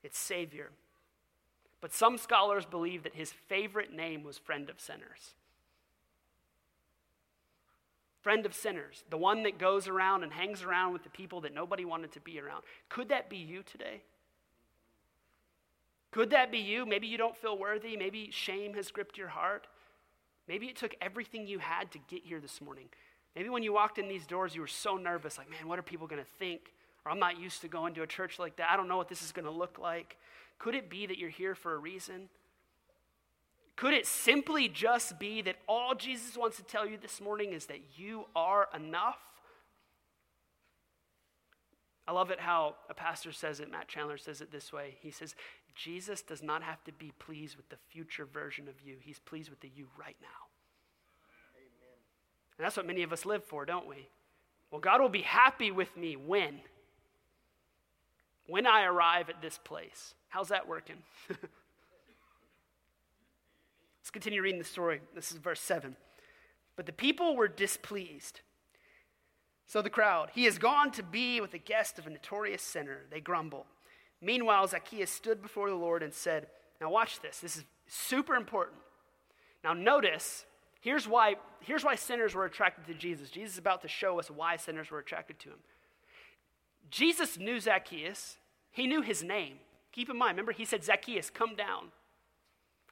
it's 0.02 0.18
Savior. 0.18 0.70
But 1.80 1.92
some 1.94 2.18
scholars 2.18 2.66
believe 2.66 3.04
that 3.04 3.14
his 3.14 3.30
favorite 3.30 3.92
name 3.92 4.25
was 4.25 4.38
Friend 4.38 4.68
of 4.68 4.80
Sinners. 4.80 5.35
Friend 8.23 8.44
of 8.44 8.54
sinners, 8.54 9.04
the 9.09 9.16
one 9.16 9.44
that 9.44 9.56
goes 9.56 9.87
around 9.87 10.25
and 10.25 10.32
hangs 10.32 10.64
around 10.64 10.92
with 10.92 11.04
the 11.04 11.11
people 11.11 11.40
that 11.42 11.54
nobody 11.54 11.85
wanted 11.85 12.11
to 12.12 12.20
be 12.20 12.40
around. 12.40 12.64
Could 12.88 13.09
that 13.11 13.30
be 13.30 13.37
you 13.37 13.62
today? 13.62 14.02
Could 16.10 16.30
that 16.30 16.50
be 16.50 16.58
you? 16.58 16.84
Maybe 16.86 17.06
you 17.06 17.18
don't 17.18 17.36
feel 17.36 17.56
worthy. 17.56 17.96
Maybe 17.96 18.30
shame 18.32 18.74
has 18.74 18.90
gripped 18.90 19.16
your 19.16 19.28
heart. 19.28 19.66
Maybe 20.48 20.66
it 20.66 20.76
took 20.76 20.94
everything 21.00 21.46
you 21.46 21.60
had 21.60 21.92
to 21.92 21.98
get 22.08 22.24
here 22.24 22.40
this 22.40 22.60
morning. 22.60 22.88
Maybe 23.36 23.48
when 23.48 23.62
you 23.62 23.72
walked 23.72 23.98
in 23.98 24.08
these 24.08 24.26
doors, 24.26 24.54
you 24.54 24.60
were 24.60 24.66
so 24.66 24.96
nervous, 24.96 25.38
like, 25.38 25.48
man, 25.48 25.68
what 25.68 25.78
are 25.78 25.82
people 25.82 26.08
going 26.08 26.22
to 26.22 26.30
think? 26.38 26.72
Or 27.04 27.12
I'm 27.12 27.20
not 27.20 27.38
used 27.38 27.60
to 27.60 27.68
going 27.68 27.94
to 27.94 28.02
a 28.02 28.06
church 28.06 28.38
like 28.38 28.56
that. 28.56 28.68
I 28.70 28.76
don't 28.76 28.88
know 28.88 28.96
what 28.96 29.08
this 29.08 29.22
is 29.22 29.30
going 29.30 29.44
to 29.44 29.50
look 29.50 29.78
like. 29.78 30.16
Could 30.58 30.74
it 30.74 30.90
be 30.90 31.06
that 31.06 31.16
you're 31.16 31.30
here 31.30 31.54
for 31.54 31.74
a 31.74 31.78
reason? 31.78 32.28
Could 33.76 33.94
it 33.94 34.06
simply 34.06 34.68
just 34.68 35.18
be 35.18 35.40
that 35.42 35.56
all 35.66 35.94
Jesus 35.94 36.36
wants 36.36 36.56
to 36.56 36.62
tell 36.62 36.86
you 36.86 36.98
this 37.00 37.20
morning 37.20 37.52
is 37.52 37.66
that 37.66 37.80
you 37.96 38.26
are 38.34 38.68
enough? 38.74 39.18
I 42.10 42.12
love 42.12 42.32
it 42.32 42.40
how 42.40 42.74
a 42.88 42.94
pastor 42.94 43.30
says 43.30 43.60
it, 43.60 43.70
Matt 43.70 43.86
Chandler 43.86 44.18
says 44.18 44.40
it 44.40 44.50
this 44.50 44.73
way. 44.73 44.96
He 45.00 45.12
says, 45.12 45.36
Jesus 45.76 46.23
does 46.23 46.42
not 46.42 46.60
have 46.64 46.82
to 46.82 46.92
be 46.92 47.12
pleased 47.20 47.56
with 47.56 47.68
the 47.68 47.76
future 47.88 48.25
version 48.25 48.66
of 48.66 48.75
you, 48.84 48.96
he's 49.00 49.20
pleased 49.20 49.49
with 49.49 49.60
the 49.60 49.70
you 49.73 49.86
right 49.96 50.16
now. 50.20 50.49
Amen. 51.54 51.99
And 52.58 52.64
that's 52.64 52.76
what 52.76 52.84
many 52.84 53.04
of 53.04 53.12
us 53.12 53.25
live 53.25 53.44
for, 53.44 53.64
don't 53.64 53.86
we? 53.86 54.08
Well, 54.73 54.80
God 54.80 55.00
will 55.00 55.08
be 55.08 55.23
happy 55.23 55.70
with 55.70 55.96
me 55.96 56.16
when? 56.16 56.58
When 58.49 58.66
I 58.66 58.86
arrive 58.86 59.28
at 59.28 59.40
this 59.40 59.58
place. 59.58 60.14
How's 60.30 60.49
that 60.49 60.66
working? 60.66 61.04
Let's 61.28 61.38
continue 64.10 64.42
reading 64.42 64.58
the 64.58 64.64
story. 64.64 65.00
This 65.14 65.30
is 65.30 65.38
verse 65.38 65.60
7. 65.60 65.94
But 66.75 66.86
the 66.86 66.92
people 66.92 67.36
were 67.36 67.46
displeased. 67.46 68.40
So 69.71 69.80
the 69.80 69.89
crowd, 69.89 70.30
he 70.35 70.47
has 70.47 70.59
gone 70.59 70.91
to 70.91 71.02
be 71.04 71.41
with 71.41 71.52
the 71.52 71.59
guest 71.59 72.00
of 72.00 72.09
a 72.09 72.11
notorious 72.11 72.61
sinner. 72.61 73.02
They 73.09 73.21
grumble. 73.21 73.67
Meanwhile, 74.21 74.67
Zacchaeus 74.67 75.13
stood 75.13 75.41
before 75.41 75.71
the 75.71 75.76
Lord 75.76 76.02
and 76.02 76.13
said, 76.13 76.49
Now 76.80 76.91
watch 76.91 77.21
this. 77.21 77.39
This 77.39 77.56
is 77.56 77.65
super 77.87 78.35
important. 78.35 78.78
Now 79.63 79.73
notice, 79.73 80.45
here's 80.80 81.06
why, 81.06 81.37
here's 81.61 81.85
why 81.85 81.95
sinners 81.95 82.35
were 82.35 82.47
attracted 82.47 82.85
to 82.87 82.95
Jesus. 82.95 83.30
Jesus 83.30 83.52
is 83.52 83.59
about 83.59 83.80
to 83.83 83.87
show 83.87 84.19
us 84.19 84.28
why 84.28 84.56
sinners 84.56 84.91
were 84.91 84.99
attracted 84.99 85.39
to 85.39 85.50
him. 85.50 85.59
Jesus 86.91 87.39
knew 87.39 87.61
Zacchaeus, 87.61 88.39
he 88.73 88.89
knew 88.89 89.02
his 89.02 89.23
name. 89.23 89.59
Keep 89.93 90.11
in 90.11 90.19
mind, 90.19 90.33
remember, 90.33 90.50
he 90.50 90.65
said, 90.65 90.83
Zacchaeus, 90.83 91.30
come 91.30 91.54
down. 91.54 91.93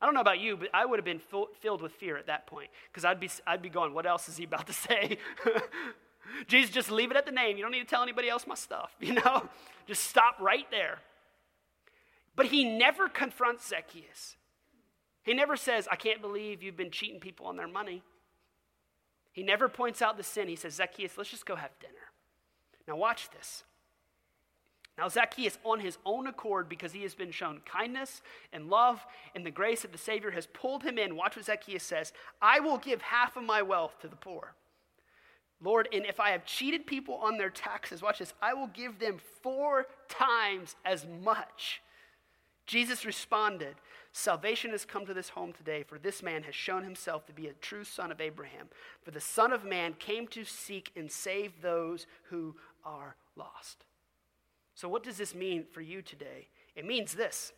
I 0.01 0.07
don't 0.07 0.15
know 0.15 0.21
about 0.21 0.39
you, 0.39 0.57
but 0.57 0.69
I 0.73 0.87
would 0.87 1.01
have 1.01 1.05
been 1.05 1.21
filled 1.61 1.83
with 1.83 1.91
fear 1.91 2.17
at 2.17 2.29
that 2.29 2.47
point 2.47 2.71
because 2.89 3.05
I'd 3.05 3.19
be, 3.19 3.29
I'd 3.49 3.63
be 3.63 3.69
going, 3.69 3.95
what 3.95 4.07
else 4.07 4.29
is 4.29 4.37
he 4.37 4.45
about 4.45 4.69
to 4.69 4.73
say? 4.73 5.19
Jesus, 6.47 6.71
just 6.71 6.91
leave 6.91 7.11
it 7.11 7.17
at 7.17 7.27
the 7.27 7.33
name. 7.33 7.57
You 7.57 7.63
don't 7.63 7.73
need 7.73 7.81
to 7.81 7.87
tell 7.87 8.03
anybody 8.03 8.29
else 8.29 8.47
my 8.47 8.55
stuff, 8.55 8.95
you 9.01 9.15
know? 9.15 9.49
Just 9.87 10.05
stop 10.05 10.37
right 10.41 10.71
there. 10.71 10.99
But 12.37 12.47
he 12.47 12.65
never 12.65 13.09
confronts 13.09 13.69
Zacchaeus. 13.69 14.37
He 15.23 15.35
never 15.35 15.57
says, 15.57 15.89
I 15.91 15.97
can't 15.97 16.23
believe 16.23 16.63
you've 16.63 16.77
been 16.77 16.91
cheating 16.91 17.21
people 17.21 17.47
on 17.47 17.57
their 17.57 17.69
money. 17.69 18.03
He 19.33 19.43
never 19.43 19.69
points 19.69 20.01
out 20.03 20.17
the 20.17 20.23
sin. 20.23 20.49
He 20.49 20.57
says, 20.57 20.75
Zacchaeus, 20.75 21.19
let's 21.19 21.31
just 21.31 21.47
go 21.47 21.57
have 21.57 21.71
dinner. 21.81 21.95
Now, 22.87 22.97
watch 22.97 23.31
this. 23.31 23.65
Now, 24.97 25.09
Zacchaeus, 25.09 25.59
on 25.63 25.79
his 25.79 25.97
own 26.05 26.27
accord, 26.27 26.69
because 26.69 26.93
he 26.93 27.03
has 27.03 27.15
been 27.15 27.31
shown 27.31 27.61
kindness 27.65 28.21
and 28.53 28.69
love 28.69 29.07
and 29.35 29.47
the 29.47 29.51
grace 29.51 29.85
of 29.85 29.93
the 29.93 29.99
Savior, 29.99 30.33
has 30.33 30.47
pulled 30.47 30.83
him 30.83 30.99
in. 30.99 31.15
Watch 31.15 31.37
what 31.37 31.45
Zacchaeus 31.45 31.85
says 31.85 32.13
I 32.43 32.59
will 32.59 32.79
give 32.79 33.01
half 33.01 33.37
of 33.37 33.45
my 33.45 33.63
wealth 33.63 34.01
to 34.01 34.09
the 34.09 34.17
poor. 34.17 34.55
Lord, 35.61 35.89
and 35.93 36.07
if 36.07 36.21
I 36.21 36.31
have 36.31 36.45
cheated 36.45 36.87
people 36.87 37.15
on 37.17 37.37
their 37.37 37.51
taxes, 37.51 38.01
watch 38.01 38.21
this, 38.21 38.33
I 38.41 38.55
will 38.55 38.69
give 38.69 38.99
them 38.99 39.19
four 39.43 39.87
times 40.09 40.77
as 40.85 41.07
much. 41.23 41.83
Jesus 42.67 43.05
responded, 43.05 43.75
Salvation 44.13 44.71
has 44.71 44.85
come 44.85 45.07
to 45.07 45.15
this 45.15 45.31
home 45.31 45.53
today, 45.53 45.83
for 45.83 45.99
this 45.99 46.23
man 46.23 46.43
has 46.45 46.55
shown 46.55 46.83
himself 46.83 47.27
to 47.27 47.33
be 47.33 47.47
a 47.49 47.53
true 47.55 47.85
son 47.85 48.11
of 48.11 48.21
Abraham. 48.21 48.69
For 49.03 49.11
the 49.11 49.21
Son 49.21 49.53
of 49.53 49.65
Man 49.65 49.95
came 49.95 50.27
to 50.29 50.45
seek 50.45 50.91
and 50.97 51.11
save 51.11 51.61
those 51.61 52.07
who 52.31 52.57
are 52.85 53.17
lost. 53.37 53.85
So, 54.75 54.89
what 54.89 55.03
does 55.03 55.17
this 55.17 55.35
mean 55.35 55.65
for 55.71 55.81
you 55.81 56.03
today? 56.03 56.49
It 56.75 56.87
means 56.87 57.15
this 57.15 57.53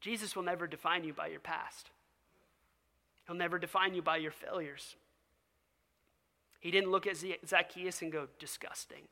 Jesus 0.00 0.34
will 0.34 0.42
never 0.42 0.66
define 0.66 1.04
you 1.04 1.12
by 1.12 1.28
your 1.28 1.40
past, 1.40 1.90
He'll 3.26 3.36
never 3.36 3.58
define 3.58 3.94
you 3.94 4.02
by 4.02 4.16
your 4.16 4.32
failures. 4.32 4.96
He 6.60 6.70
didn't 6.70 6.90
look 6.90 7.06
at 7.06 7.16
Zacchaeus 7.46 8.02
and 8.02 8.10
go, 8.10 8.28
disgusting. 8.38 9.02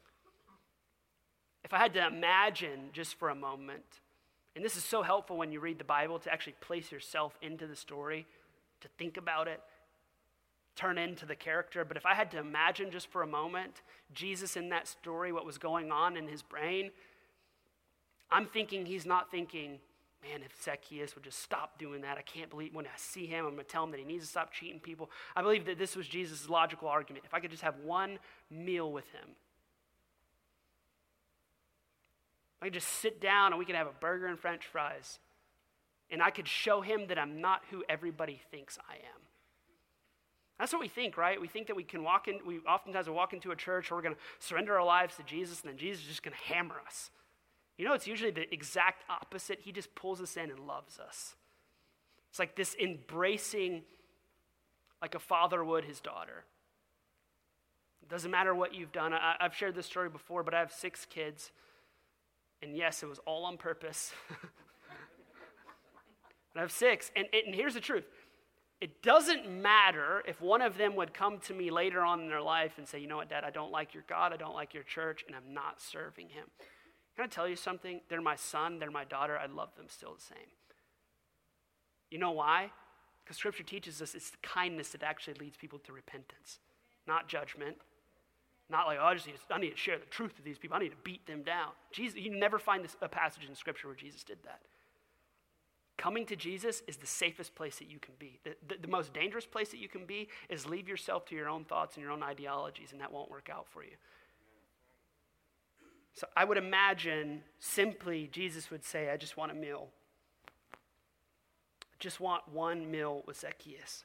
If 1.64 1.72
I 1.72 1.78
had 1.78 1.94
to 1.94 2.07
imagine 2.07 2.90
just 2.92 3.14
for 3.14 3.30
a 3.30 3.35
moment, 3.35 4.00
and 4.54 4.64
this 4.64 4.76
is 4.76 4.85
so 4.85 5.02
helpful 5.02 5.37
when 5.37 5.50
you 5.50 5.61
read 5.61 5.78
the 5.78 5.85
Bible 5.85 6.18
to 6.20 6.33
actually 6.33 6.54
place 6.61 6.92
yourself 6.92 7.37
into 7.42 7.66
the 7.66 7.76
story, 7.76 8.26
to 8.80 8.88
think 8.98 9.16
about 9.16 9.48
it, 9.48 9.61
turn 10.76 10.98
into 10.98 11.26
the 11.26 11.35
character. 11.35 11.85
But 11.85 11.96
if 11.96 12.07
I 12.07 12.14
had 12.14 12.30
to 12.33 12.38
imagine 12.38 12.90
just 12.90 13.09
for 13.09 13.22
a 13.22 13.26
moment 13.26 13.83
Jesus 14.12 14.57
in 14.57 14.68
that 14.70 14.87
story, 14.87 15.33
what 15.33 15.46
was 15.46 15.59
going 15.59 15.90
on 15.90 16.16
in 16.16 16.28
his 16.28 16.42
brain, 16.42 16.90
I'm 18.30 18.46
thinking 18.46 18.87
he's 18.87 19.07
not 19.07 19.30
thinking, 19.30 19.78
man, 20.30 20.42
if 20.42 20.62
Zacchaeus 20.62 21.14
would 21.14 21.24
just 21.24 21.40
stop 21.40 21.78
doing 21.78 22.00
that, 22.02 22.16
I 22.16 22.22
can't 22.22 22.50
believe 22.50 22.74
when 22.74 22.87
I 22.87 22.96
see 22.96 23.26
him, 23.26 23.44
I'm 23.44 23.52
going 23.52 23.64
to 23.64 23.70
tell 23.70 23.84
him 23.84 23.90
that 23.90 24.00
he 24.00 24.06
needs 24.06 24.24
to 24.24 24.30
stop 24.30 24.52
cheating 24.52 24.80
people. 24.80 25.10
I 25.37 25.42
believe 25.42 25.66
that 25.66 25.78
this 25.78 25.96
was 25.96 26.06
Jesus' 26.06 26.48
logical 26.48 26.88
argument. 26.88 27.24
If 27.26 27.34
I 27.34 27.40
could 27.40 27.50
just 27.50 27.62
have 27.62 27.76
one 27.84 28.18
meal 28.50 28.90
with 28.90 29.04
him, 29.12 29.30
I 32.62 32.66
could 32.66 32.74
just 32.74 32.88
sit 32.88 33.20
down 33.20 33.52
and 33.52 33.58
we 33.58 33.66
could 33.66 33.74
have 33.74 33.87
a 33.87 33.92
burger 34.00 34.26
and 34.26 34.38
french 34.38 34.66
fries. 34.66 35.18
And 36.10 36.22
I 36.22 36.30
could 36.30 36.48
show 36.48 36.80
him 36.80 37.08
that 37.08 37.18
I'm 37.18 37.40
not 37.40 37.62
who 37.70 37.84
everybody 37.88 38.40
thinks 38.50 38.78
I 38.88 38.94
am. 38.94 39.20
That's 40.58 40.72
what 40.72 40.80
we 40.80 40.88
think, 40.88 41.16
right? 41.16 41.40
We 41.40 41.48
think 41.48 41.66
that 41.66 41.76
we 41.76 41.82
can 41.82 42.02
walk 42.02 42.28
in, 42.28 42.38
we 42.46 42.60
oftentimes 42.60 43.10
walk 43.10 43.32
into 43.32 43.50
a 43.50 43.56
church 43.56 43.90
where 43.90 43.98
we're 43.98 44.02
going 44.02 44.14
to 44.14 44.20
surrender 44.38 44.78
our 44.78 44.84
lives 44.84 45.16
to 45.16 45.22
Jesus 45.24 45.60
and 45.60 45.70
then 45.70 45.76
Jesus 45.76 46.02
is 46.02 46.08
just 46.08 46.22
going 46.22 46.34
to 46.34 46.54
hammer 46.54 46.76
us. 46.87 47.10
You 47.76 47.84
know, 47.84 47.94
it's 47.94 48.06
usually 48.06 48.30
the 48.30 48.52
exact 48.52 49.04
opposite. 49.10 49.60
He 49.62 49.72
just 49.72 49.94
pulls 49.94 50.20
us 50.20 50.37
in 50.37 50.50
and 50.50 50.60
loves 50.60 50.98
us. 50.98 51.34
It's 52.30 52.38
like 52.38 52.56
this 52.56 52.76
embracing, 52.80 53.82
like 55.02 55.14
a 55.14 55.18
father 55.18 55.64
would 55.64 55.84
his 55.84 56.00
daughter. 56.00 56.44
It 58.02 58.08
doesn't 58.08 58.30
matter 58.30 58.54
what 58.54 58.74
you've 58.74 58.92
done. 58.92 59.12
I, 59.12 59.37
have 59.40 59.54
shared 59.54 59.74
this 59.74 59.87
story 59.87 60.08
before, 60.08 60.42
but 60.42 60.54
I 60.54 60.58
have 60.58 60.72
six 60.72 61.06
kids. 61.06 61.52
And 62.62 62.76
yes, 62.76 63.02
it 63.02 63.06
was 63.06 63.18
all 63.20 63.44
on 63.44 63.56
purpose. 63.56 64.12
I 66.56 66.60
have 66.60 66.70
six. 66.70 67.10
And, 67.16 67.26
and 67.32 67.54
here's 67.54 67.74
the 67.74 67.80
truth 67.80 68.04
it 68.80 69.02
doesn't 69.02 69.48
matter 69.48 70.22
if 70.28 70.40
one 70.40 70.60
of 70.60 70.76
them 70.76 70.94
would 70.96 71.14
come 71.14 71.38
to 71.38 71.54
me 71.54 71.70
later 71.70 72.02
on 72.02 72.20
in 72.20 72.28
their 72.28 72.42
life 72.42 72.72
and 72.76 72.87
say, 72.87 72.98
you 72.98 73.06
know 73.06 73.16
what, 73.16 73.30
Dad, 73.30 73.42
I 73.42 73.50
don't 73.50 73.72
like 73.72 73.94
your 73.94 74.04
God, 74.08 74.32
I 74.32 74.37
don't 74.37 74.54
like 74.54 74.74
your 74.74 74.82
church, 74.82 75.24
and 75.26 75.34
I'm 75.34 75.54
not 75.54 75.80
serving 75.80 76.28
him. 76.28 76.46
Can 77.16 77.24
I 77.24 77.29
tell 77.29 77.48
you 77.48 77.57
something? 77.57 78.00
They're 78.09 78.20
my 78.20 78.37
son, 78.37 78.79
they're 78.79 78.90
my 78.90 79.05
daughter, 79.05 79.38
I 79.38 79.46
love 79.46 79.74
them 79.77 79.87
still 79.88 80.14
the 80.14 80.20
same. 80.20 80.48
You 82.11 82.18
know 82.18 82.33
why? 82.33 82.70
Because 83.24 83.37
Scripture 83.37 83.62
teaches 83.62 84.03
us 84.03 84.14
it's 84.14 84.31
the 84.31 84.37
kindness 84.42 84.90
that 84.90 85.03
actually 85.03 85.35
leads 85.35 85.57
people 85.57 85.79
to 85.81 85.92
repentance, 85.92 86.59
not 87.07 87.29
judgment. 87.29 87.77
Not 88.70 88.87
like, 88.87 88.98
oh, 89.00 89.05
I 89.05 89.14
just 89.14 89.27
need 89.27 89.37
to, 89.37 89.55
I 89.55 89.59
need 89.59 89.70
to 89.70 89.77
share 89.77 89.98
the 89.98 90.07
truth 90.07 90.33
with 90.37 90.44
these 90.44 90.59
people. 90.59 90.77
I 90.77 90.81
need 90.81 90.90
to 90.90 90.96
beat 91.05 91.27
them 91.27 91.42
down. 91.42 91.72
Jesus, 91.92 92.18
you 92.18 92.31
never 92.31 92.59
find 92.59 92.83
this, 92.83 92.96
a 93.03 93.09
passage 93.09 93.44
in 93.46 93.55
Scripture 93.55 93.88
where 93.88 93.96
Jesus 93.96 94.24
did 94.24 94.38
that. 94.44 94.61
Coming 95.96 96.27
to 96.27 96.37
Jesus 96.37 96.83
is 96.88 96.96
the 96.96 97.07
safest 97.07 97.55
place 97.55 97.79
that 97.79 97.90
you 97.90 97.98
can 97.98 98.14
be. 98.18 98.40
The, 98.42 98.57
the, 98.66 98.83
the, 98.83 98.88
most 98.88 99.12
dangerous 99.12 99.46
place 99.46 99.68
that 99.68 99.79
you 99.79 99.88
can 99.88 100.07
be 100.07 100.29
is 100.48 100.66
leave 100.66 100.88
yourself 100.88 101.24
to 101.27 101.37
your 101.37 101.48
own 101.48 101.64
thoughts 101.64 101.96
and 101.96 102.03
your 102.03 102.11
own 102.11 102.22
ideologies, 102.22 102.90
and 102.92 103.00
that 103.00 103.12
won't 103.12 103.31
work 103.31 103.48
out 103.53 103.66
for 103.68 103.85
you. 103.85 103.92
So 106.14 106.29
I 106.37 106.44
would 106.44 106.59
imagine 106.59 107.42
simply 107.59 108.29
Jesus 108.33 108.70
would 108.70 108.85
say, 108.85 109.11
I 109.11 109.16
just 109.16 109.37
want 109.37 109.50
a 109.50 109.55
meal. 109.55 109.88
I 110.74 111.96
just 111.98 112.20
want 112.20 112.48
one 112.48 112.90
meal 112.90 113.24
with 113.27 113.40
Zacchaeus. 113.40 114.05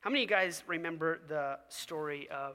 How 0.00 0.10
many 0.10 0.22
of 0.22 0.30
you 0.30 0.36
guys 0.36 0.62
remember 0.68 1.18
the 1.26 1.58
story 1.68 2.28
of 2.30 2.54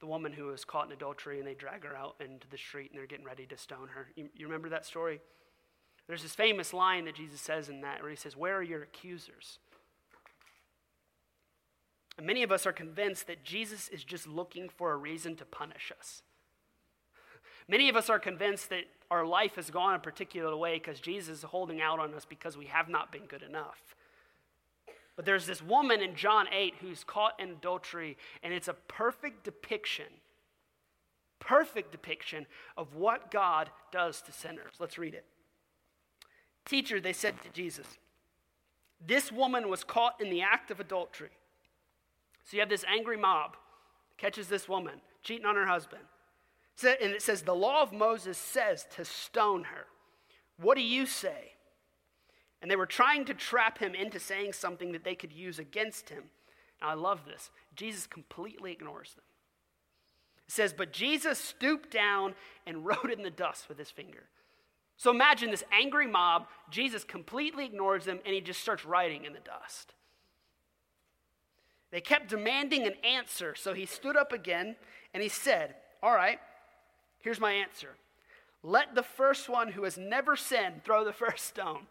the 0.00 0.06
woman 0.06 0.32
who 0.32 0.46
was 0.46 0.64
caught 0.64 0.86
in 0.86 0.92
adultery 0.92 1.38
and 1.38 1.46
they 1.46 1.52
drag 1.52 1.84
her 1.84 1.94
out 1.94 2.16
into 2.20 2.48
the 2.48 2.56
street 2.56 2.90
and 2.90 2.98
they're 2.98 3.06
getting 3.06 3.26
ready 3.26 3.44
to 3.46 3.58
stone 3.58 3.88
her? 3.94 4.08
You, 4.16 4.30
you 4.34 4.46
remember 4.46 4.70
that 4.70 4.86
story? 4.86 5.20
There's 6.06 6.22
this 6.22 6.34
famous 6.34 6.72
line 6.72 7.04
that 7.04 7.16
Jesus 7.16 7.40
says 7.40 7.68
in 7.68 7.82
that 7.82 8.00
where 8.00 8.10
he 8.10 8.16
says, 8.16 8.36
Where 8.36 8.56
are 8.56 8.62
your 8.62 8.82
accusers? 8.82 9.58
And 12.16 12.26
many 12.26 12.42
of 12.42 12.50
us 12.50 12.64
are 12.64 12.72
convinced 12.72 13.26
that 13.26 13.44
Jesus 13.44 13.88
is 13.88 14.02
just 14.02 14.26
looking 14.26 14.70
for 14.70 14.92
a 14.92 14.96
reason 14.96 15.36
to 15.36 15.44
punish 15.44 15.92
us. 15.98 16.22
Many 17.68 17.88
of 17.88 17.96
us 17.96 18.08
are 18.08 18.18
convinced 18.18 18.70
that 18.70 18.84
our 19.10 19.26
life 19.26 19.56
has 19.56 19.70
gone 19.70 19.94
a 19.94 19.98
particular 19.98 20.56
way 20.56 20.74
because 20.74 21.00
Jesus 21.00 21.38
is 21.38 21.42
holding 21.42 21.80
out 21.80 21.98
on 21.98 22.14
us 22.14 22.24
because 22.24 22.56
we 22.56 22.66
have 22.66 22.88
not 22.88 23.10
been 23.10 23.26
good 23.26 23.42
enough. 23.42 23.94
But 25.16 25.24
there's 25.24 25.46
this 25.46 25.62
woman 25.62 26.02
in 26.02 26.14
John 26.14 26.46
8 26.52 26.74
who's 26.80 27.02
caught 27.02 27.40
in 27.40 27.50
adultery, 27.50 28.16
and 28.42 28.52
it's 28.52 28.68
a 28.68 28.74
perfect 28.74 29.44
depiction, 29.44 30.06
perfect 31.40 31.90
depiction 31.90 32.46
of 32.76 32.94
what 32.94 33.30
God 33.30 33.70
does 33.90 34.20
to 34.22 34.32
sinners. 34.32 34.74
Let's 34.78 34.98
read 34.98 35.14
it. 35.14 35.24
Teacher, 36.66 37.00
they 37.00 37.12
said 37.12 37.40
to 37.42 37.48
Jesus, 37.48 37.86
this 39.04 39.32
woman 39.32 39.68
was 39.68 39.84
caught 39.84 40.20
in 40.20 40.30
the 40.30 40.42
act 40.42 40.70
of 40.70 40.80
adultery. 40.80 41.30
So 42.44 42.56
you 42.56 42.60
have 42.60 42.68
this 42.68 42.84
angry 42.84 43.16
mob 43.16 43.56
catches 44.18 44.48
this 44.48 44.68
woman 44.68 45.00
cheating 45.22 45.46
on 45.46 45.56
her 45.56 45.66
husband. 45.66 46.02
And 46.82 47.12
it 47.12 47.22
says, 47.22 47.42
The 47.42 47.54
law 47.54 47.82
of 47.82 47.92
Moses 47.92 48.36
says 48.38 48.86
to 48.96 49.04
stone 49.04 49.64
her. 49.64 49.86
What 50.60 50.76
do 50.76 50.82
you 50.82 51.06
say? 51.06 51.52
And 52.60 52.70
they 52.70 52.76
were 52.76 52.86
trying 52.86 53.24
to 53.26 53.34
trap 53.34 53.78
him 53.78 53.94
into 53.94 54.18
saying 54.18 54.54
something 54.54 54.92
that 54.92 55.04
they 55.04 55.14
could 55.14 55.32
use 55.32 55.58
against 55.58 56.10
him. 56.10 56.24
Now, 56.80 56.88
I 56.88 56.94
love 56.94 57.20
this. 57.26 57.50
Jesus 57.74 58.06
completely 58.06 58.72
ignores 58.72 59.14
them. 59.14 59.24
It 60.46 60.52
says, 60.52 60.72
But 60.72 60.92
Jesus 60.92 61.38
stooped 61.38 61.90
down 61.90 62.34
and 62.66 62.84
wrote 62.86 63.10
in 63.10 63.22
the 63.22 63.30
dust 63.30 63.68
with 63.68 63.78
his 63.78 63.90
finger. 63.90 64.24
So 64.96 65.10
imagine 65.10 65.50
this 65.50 65.64
angry 65.72 66.06
mob. 66.06 66.46
Jesus 66.70 67.04
completely 67.04 67.66
ignores 67.66 68.06
them 68.06 68.18
and 68.24 68.34
he 68.34 68.40
just 68.40 68.60
starts 68.60 68.84
writing 68.84 69.24
in 69.24 69.34
the 69.34 69.40
dust. 69.40 69.94
They 71.90 72.00
kept 72.00 72.30
demanding 72.30 72.86
an 72.86 72.94
answer, 73.04 73.54
so 73.54 73.72
he 73.72 73.86
stood 73.86 74.16
up 74.16 74.32
again 74.32 74.76
and 75.14 75.22
he 75.22 75.28
said, 75.28 75.76
All 76.02 76.14
right, 76.14 76.38
here's 77.20 77.40
my 77.40 77.52
answer. 77.52 77.96
Let 78.62 78.94
the 78.94 79.02
first 79.02 79.48
one 79.48 79.68
who 79.68 79.84
has 79.84 79.96
never 79.96 80.36
sinned 80.36 80.84
throw 80.84 81.04
the 81.04 81.12
first 81.24 81.46
stone. 81.46 81.86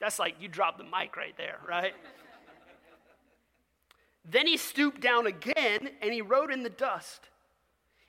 That's 0.00 0.18
like 0.18 0.36
you 0.40 0.48
dropped 0.48 0.78
the 0.78 0.84
mic 0.84 1.16
right 1.16 1.36
there, 1.36 1.58
right? 1.68 1.94
then 4.24 4.46
he 4.46 4.56
stooped 4.56 5.00
down 5.00 5.26
again 5.26 5.90
and 6.00 6.12
he 6.12 6.22
wrote 6.22 6.50
in 6.50 6.62
the 6.62 6.70
dust. 6.70 7.28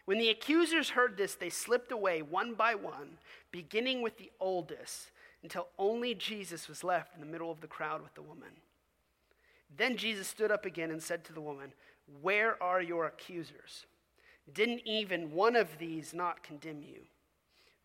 When 0.06 0.18
the 0.18 0.30
accusers 0.30 0.90
heard 0.90 1.16
this, 1.16 1.36
they 1.36 1.50
slipped 1.50 1.92
away 1.92 2.22
one 2.22 2.56
by 2.56 2.76
one, 2.76 3.18
beginning 3.52 4.02
with 4.02 4.18
the 4.18 4.32
oldest, 4.40 5.12
until 5.44 5.68
only 5.78 6.14
Jesus 6.14 6.68
was 6.68 6.84
left 6.84 7.14
in 7.16 7.22
the 7.22 7.28
middle 7.28 7.52
of 7.52 7.62
the 7.62 7.68
crowd 7.68 8.02
with 8.02 8.14
the 8.16 8.22
woman. 8.22 8.50
Then 9.76 9.98
Jesus 9.98 10.28
stood 10.28 10.52
up 10.52 10.66
again 10.66 10.92
and 10.92 11.02
said 11.02 11.24
to 11.26 11.34
the 11.34 11.42
woman, 11.42 11.74
Where 12.22 12.62
are 12.62 12.82
your 12.82 13.06
accusers? 13.06 13.86
Didn't 14.52 14.82
even 14.86 15.32
one 15.32 15.56
of 15.56 15.78
these 15.78 16.14
not 16.14 16.44
condemn 16.44 16.82
you? 16.82 17.02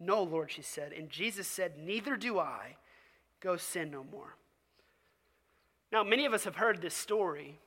No, 0.00 0.22
Lord, 0.22 0.50
she 0.50 0.62
said. 0.62 0.92
And 0.92 1.10
Jesus 1.10 1.46
said, 1.46 1.78
Neither 1.78 2.16
do 2.16 2.38
I. 2.38 2.76
Go 3.40 3.56
sin 3.56 3.90
no 3.90 4.04
more. 4.10 4.34
Now, 5.92 6.02
many 6.02 6.26
of 6.26 6.34
us 6.34 6.44
have 6.44 6.56
heard 6.56 6.82
this 6.82 6.94
story, 6.94 7.58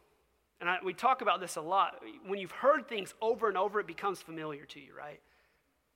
and 0.59 0.69
I, 0.69 0.77
we 0.83 0.93
talk 0.93 1.21
about 1.21 1.39
this 1.39 1.55
a 1.55 1.61
lot. 1.61 2.01
When 2.25 2.39
you've 2.39 2.51
heard 2.51 2.87
things 2.87 3.13
over 3.21 3.47
and 3.47 3.57
over, 3.57 3.79
it 3.79 3.87
becomes 3.87 4.21
familiar 4.21 4.65
to 4.65 4.79
you, 4.79 4.93
right? 4.95 5.19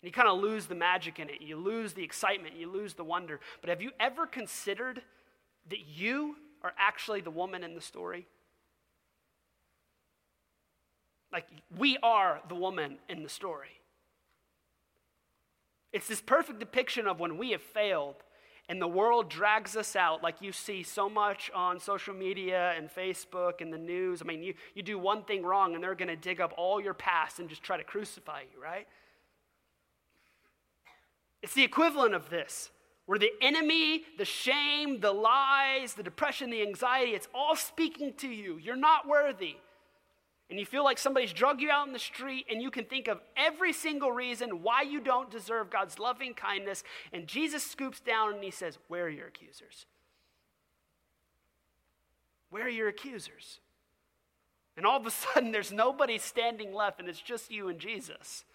And 0.01 0.07
you 0.07 0.11
kind 0.11 0.27
of 0.27 0.39
lose 0.39 0.65
the 0.65 0.75
magic 0.75 1.19
in 1.19 1.29
it. 1.29 1.41
You 1.41 1.57
lose 1.57 1.93
the 1.93 2.03
excitement. 2.03 2.55
You 2.55 2.71
lose 2.71 2.93
the 2.93 3.03
wonder. 3.03 3.39
But 3.61 3.69
have 3.69 3.81
you 3.81 3.91
ever 3.99 4.25
considered 4.25 5.01
that 5.69 5.87
you 5.87 6.37
are 6.63 6.73
actually 6.77 7.21
the 7.21 7.31
woman 7.31 7.63
in 7.63 7.75
the 7.75 7.81
story? 7.81 8.25
Like, 11.35 11.47
we 11.77 11.97
are 12.01 12.39
the 12.47 12.55
woman 12.55 12.95
in 13.09 13.21
the 13.21 13.27
story. 13.27 13.81
It's 15.91 16.07
this 16.07 16.21
perfect 16.21 16.59
depiction 16.59 17.07
of 17.07 17.19
when 17.19 17.37
we 17.37 17.51
have 17.51 17.61
failed 17.61 18.15
and 18.69 18.81
the 18.81 18.87
world 18.87 19.29
drags 19.29 19.75
us 19.75 19.97
out 19.97 20.23
like 20.23 20.41
you 20.41 20.53
see 20.53 20.81
so 20.81 21.09
much 21.09 21.51
on 21.53 21.77
social 21.77 22.13
media 22.13 22.73
and 22.77 22.89
Facebook 22.89 23.59
and 23.59 23.73
the 23.73 23.77
news. 23.77 24.21
I 24.21 24.25
mean, 24.25 24.43
you, 24.43 24.53
you 24.75 24.81
do 24.81 24.97
one 24.97 25.23
thing 25.23 25.43
wrong 25.43 25.75
and 25.75 25.83
they're 25.83 25.93
going 25.93 26.07
to 26.07 26.15
dig 26.15 26.39
up 26.39 26.53
all 26.55 26.79
your 26.79 26.93
past 26.93 27.39
and 27.39 27.49
just 27.49 27.61
try 27.61 27.75
to 27.75 27.83
crucify 27.83 28.43
you, 28.53 28.63
right? 28.63 28.87
It's 31.43 31.53
the 31.53 31.65
equivalent 31.65 32.15
of 32.15 32.29
this, 32.29 32.69
where 33.07 33.19
the 33.19 33.33
enemy, 33.41 34.05
the 34.17 34.23
shame, 34.23 35.01
the 35.01 35.11
lies, 35.11 35.95
the 35.95 36.03
depression, 36.03 36.49
the 36.49 36.61
anxiety, 36.61 37.11
it's 37.11 37.27
all 37.35 37.57
speaking 37.57 38.13
to 38.19 38.29
you. 38.29 38.57
You're 38.57 38.77
not 38.77 39.05
worthy 39.05 39.57
and 40.49 40.59
you 40.59 40.65
feel 40.65 40.83
like 40.83 40.99
somebody's 40.99 41.33
drug 41.33 41.59
you 41.59 41.71
out 41.71 41.87
in 41.87 41.93
the 41.93 41.99
street, 41.99 42.45
and 42.49 42.61
you 42.61 42.69
can 42.69 42.85
think 42.85 43.07
of 43.07 43.19
every 43.35 43.73
single 43.73 44.11
reason 44.11 44.61
why 44.61 44.83
you 44.83 44.99
don't 44.99 45.31
deserve 45.31 45.71
God's 45.71 45.97
loving 45.97 46.33
kindness, 46.33 46.83
and 47.11 47.27
Jesus 47.27 47.63
scoops 47.63 47.99
down 47.99 48.35
and 48.35 48.43
he 48.43 48.51
says, 48.51 48.77
Where 48.87 49.05
are 49.05 49.09
your 49.09 49.27
accusers? 49.27 49.85
Where 52.51 52.65
are 52.65 52.69
your 52.69 52.87
accusers? 52.87 53.59
And 54.77 54.85
all 54.85 54.99
of 54.99 55.05
a 55.05 55.11
sudden, 55.11 55.51
there's 55.51 55.71
nobody 55.71 56.17
standing 56.17 56.73
left, 56.73 56.99
and 56.99 57.09
it's 57.09 57.21
just 57.21 57.51
you 57.51 57.69
and 57.69 57.79
Jesus. 57.79 58.45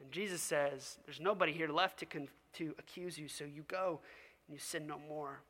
And 0.00 0.10
Jesus 0.10 0.40
says, 0.40 0.98
There's 1.04 1.20
nobody 1.20 1.52
here 1.52 1.68
left 1.68 1.98
to, 1.98 2.06
con- 2.06 2.28
to 2.54 2.74
accuse 2.78 3.18
you, 3.18 3.28
so 3.28 3.44
you 3.44 3.64
go 3.68 4.00
and 4.48 4.54
you 4.54 4.58
sin 4.58 4.86
no 4.86 4.98
more. 4.98 5.42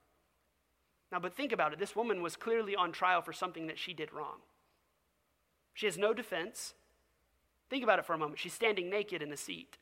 Now, 1.13 1.21
but 1.21 1.37
think 1.37 1.53
about 1.53 1.73
it. 1.73 1.79
This 1.79 1.95
woman 1.95 2.21
was 2.21 2.35
clearly 2.35 2.75
on 2.75 2.91
trial 2.91 3.23
for 3.23 3.33
something 3.33 3.69
that 3.69 3.79
she 3.79 3.93
did 3.93 4.13
wrong. 4.13 4.39
She 5.75 5.87
has 5.87 5.97
no 5.97 6.13
defense. 6.13 6.75
Think 7.69 7.85
about 7.85 7.99
it 7.99 8.05
for 8.05 8.15
a 8.15 8.19
moment. 8.19 8.39
She's 8.39 8.53
standing 8.53 8.91
naked 8.91 9.23
in 9.23 9.33
a 9.33 9.37
seat 9.37 9.79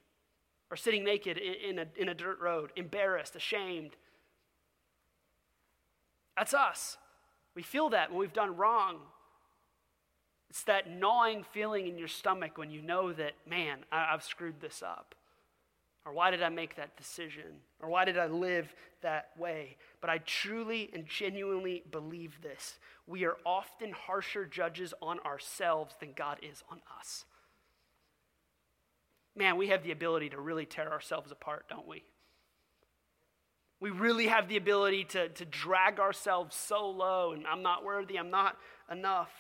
or 0.71 0.77
sitting 0.77 1.05
naked 1.05 1.39
in, 1.39 1.79
a, 1.79 1.87
in 1.97 2.09
a 2.09 2.15
dirt 2.15 2.41
road, 2.41 2.71
embarrassed, 2.77 3.35
ashamed. 3.35 3.93
That's 6.37 6.55
us. 6.55 6.99
We 7.55 7.63
feel 7.63 7.89
that 7.91 8.11
when 8.11 8.21
we've 8.21 8.33
done 8.33 8.57
wrong. 8.57 8.99
It's 10.51 10.63
that 10.65 10.91
gnawing 10.91 11.45
feeling 11.45 11.87
in 11.87 11.99
your 11.99 12.09
stomach 12.09 12.57
when 12.57 12.71
you 12.71 12.81
know 12.81 13.13
that, 13.13 13.33
man, 13.49 13.81
I, 13.93 14.11
I've 14.13 14.23
screwed 14.23 14.61
this 14.61 14.83
up. 14.83 15.15
Or 16.07 16.13
why 16.13 16.31
did 16.31 16.43
I 16.43 16.49
make 16.49 16.77
that 16.77 16.97
decision? 16.97 17.61
Or 17.83 17.89
why 17.89 18.05
did 18.05 18.17
I 18.17 18.27
live 18.27 18.73
that 19.03 19.31
way? 19.37 19.77
But 20.01 20.11
I 20.11 20.19
truly 20.19 20.91
and 20.93 21.07
genuinely 21.07 21.83
believe 21.91 22.41
this. 22.43 22.79
We 23.07 23.25
are 23.25 23.37
often 23.45 23.93
harsher 23.93 24.45
judges 24.45 24.95
on 25.03 25.19
ourselves 25.21 25.95
than 25.99 26.13
God 26.13 26.39
is 26.43 26.63
on 26.71 26.81
us. 26.99 27.25
Man, 29.35 29.57
we 29.57 29.69
have 29.69 29.83
the 29.83 29.93
ability 29.93 30.31
to 30.31 30.41
really 30.41 30.67
tear 30.67 30.93
ourselves 30.93 31.31
apart, 31.31 31.67
don't 31.69 31.87
we? 31.87 32.05
We 33.81 33.91
really 33.91 34.27
have 34.27 34.49
the 34.49 34.57
ability 34.57 35.05
to, 35.05 35.29
to 35.29 35.45
drag 35.45 36.01
ourselves 36.01 36.57
so 36.57 36.91
low, 36.91 37.33
and 37.33 37.47
I'm 37.47 37.63
not 37.63 37.85
worthy, 37.85 38.19
I'm 38.19 38.31
not 38.31 38.57
enough. 38.91 39.31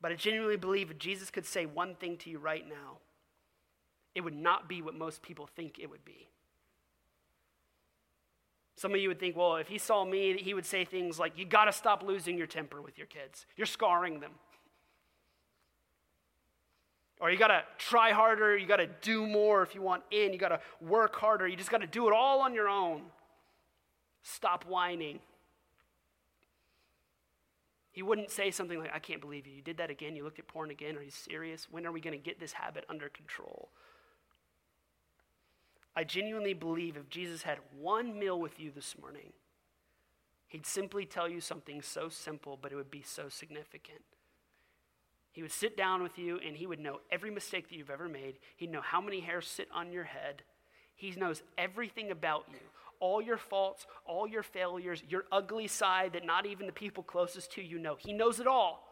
But 0.00 0.12
I 0.12 0.14
genuinely 0.14 0.56
believe 0.56 0.90
if 0.90 0.98
Jesus 0.98 1.30
could 1.30 1.46
say 1.46 1.66
one 1.66 1.94
thing 1.94 2.16
to 2.18 2.30
you 2.30 2.38
right 2.38 2.66
now, 2.66 2.98
it 4.14 4.22
would 4.22 4.34
not 4.34 4.68
be 4.68 4.82
what 4.82 4.94
most 4.94 5.22
people 5.22 5.46
think 5.46 5.78
it 5.78 5.90
would 5.90 6.04
be. 6.04 6.28
Some 8.82 8.94
of 8.94 9.00
you 9.00 9.06
would 9.10 9.20
think, 9.20 9.36
well, 9.36 9.54
if 9.54 9.68
he 9.68 9.78
saw 9.78 10.04
me, 10.04 10.36
he 10.38 10.54
would 10.54 10.66
say 10.66 10.84
things 10.84 11.16
like, 11.16 11.38
you 11.38 11.44
got 11.44 11.66
to 11.66 11.72
stop 11.72 12.02
losing 12.02 12.36
your 12.36 12.48
temper 12.48 12.82
with 12.82 12.98
your 12.98 13.06
kids. 13.06 13.46
You're 13.56 13.64
scarring 13.64 14.18
them. 14.18 14.32
Or 17.20 17.30
you 17.30 17.38
got 17.38 17.46
to 17.46 17.62
try 17.78 18.10
harder, 18.10 18.58
you 18.58 18.66
got 18.66 18.78
to 18.78 18.88
do 19.00 19.24
more 19.24 19.62
if 19.62 19.76
you 19.76 19.82
want 19.82 20.02
in, 20.10 20.32
you 20.32 20.38
got 20.40 20.48
to 20.48 20.58
work 20.80 21.14
harder, 21.14 21.46
you 21.46 21.54
just 21.56 21.70
got 21.70 21.82
to 21.82 21.86
do 21.86 22.08
it 22.08 22.12
all 22.12 22.40
on 22.40 22.54
your 22.54 22.68
own. 22.68 23.02
Stop 24.24 24.64
whining. 24.66 25.20
He 27.92 28.02
wouldn't 28.02 28.32
say 28.32 28.50
something 28.50 28.80
like, 28.80 28.90
I 28.92 28.98
can't 28.98 29.20
believe 29.20 29.46
you. 29.46 29.52
You 29.52 29.62
did 29.62 29.76
that 29.76 29.90
again. 29.90 30.16
You 30.16 30.24
looked 30.24 30.40
at 30.40 30.48
porn 30.48 30.72
again. 30.72 30.96
Are 30.96 31.04
you 31.04 31.12
serious? 31.12 31.68
When 31.70 31.86
are 31.86 31.92
we 31.92 32.00
going 32.00 32.18
to 32.18 32.24
get 32.24 32.40
this 32.40 32.52
habit 32.52 32.84
under 32.88 33.08
control? 33.08 33.68
I 35.94 36.04
genuinely 36.04 36.54
believe 36.54 36.96
if 36.96 37.08
Jesus 37.08 37.42
had 37.42 37.58
one 37.78 38.18
meal 38.18 38.40
with 38.40 38.58
you 38.58 38.70
this 38.70 38.96
morning, 39.00 39.32
he'd 40.48 40.66
simply 40.66 41.04
tell 41.04 41.28
you 41.28 41.40
something 41.40 41.82
so 41.82 42.08
simple, 42.08 42.58
but 42.60 42.72
it 42.72 42.76
would 42.76 42.90
be 42.90 43.02
so 43.02 43.28
significant. 43.28 44.02
He 45.32 45.42
would 45.42 45.52
sit 45.52 45.76
down 45.76 46.02
with 46.02 46.18
you 46.18 46.38
and 46.46 46.56
he 46.56 46.66
would 46.66 46.80
know 46.80 47.00
every 47.10 47.30
mistake 47.30 47.68
that 47.68 47.74
you've 47.74 47.90
ever 47.90 48.08
made. 48.08 48.38
He'd 48.56 48.70
know 48.70 48.82
how 48.82 49.00
many 49.00 49.20
hairs 49.20 49.46
sit 49.46 49.68
on 49.74 49.92
your 49.92 50.04
head. 50.04 50.42
He 50.94 51.10
knows 51.12 51.42
everything 51.56 52.10
about 52.10 52.44
you 52.50 52.58
all 53.02 53.20
your 53.20 53.36
faults, 53.36 53.84
all 54.06 54.28
your 54.28 54.44
failures, 54.44 55.02
your 55.08 55.24
ugly 55.32 55.66
side 55.66 56.12
that 56.12 56.24
not 56.24 56.46
even 56.46 56.66
the 56.66 56.72
people 56.72 57.02
closest 57.02 57.50
to 57.50 57.60
you 57.60 57.76
know. 57.76 57.96
He 57.98 58.12
knows 58.12 58.38
it 58.38 58.46
all. 58.46 58.86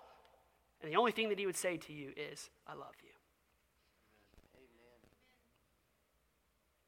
And 0.83 0.91
the 0.91 0.97
only 0.97 1.13
thing 1.13 1.29
that 1.29 1.39
he 1.39 1.47
would 1.47 1.57
say 1.57 1.77
to 1.77 1.93
you 1.93 2.11
is, 2.17 2.51
I 2.67 2.75
love 2.75 2.95
you. 3.05 3.10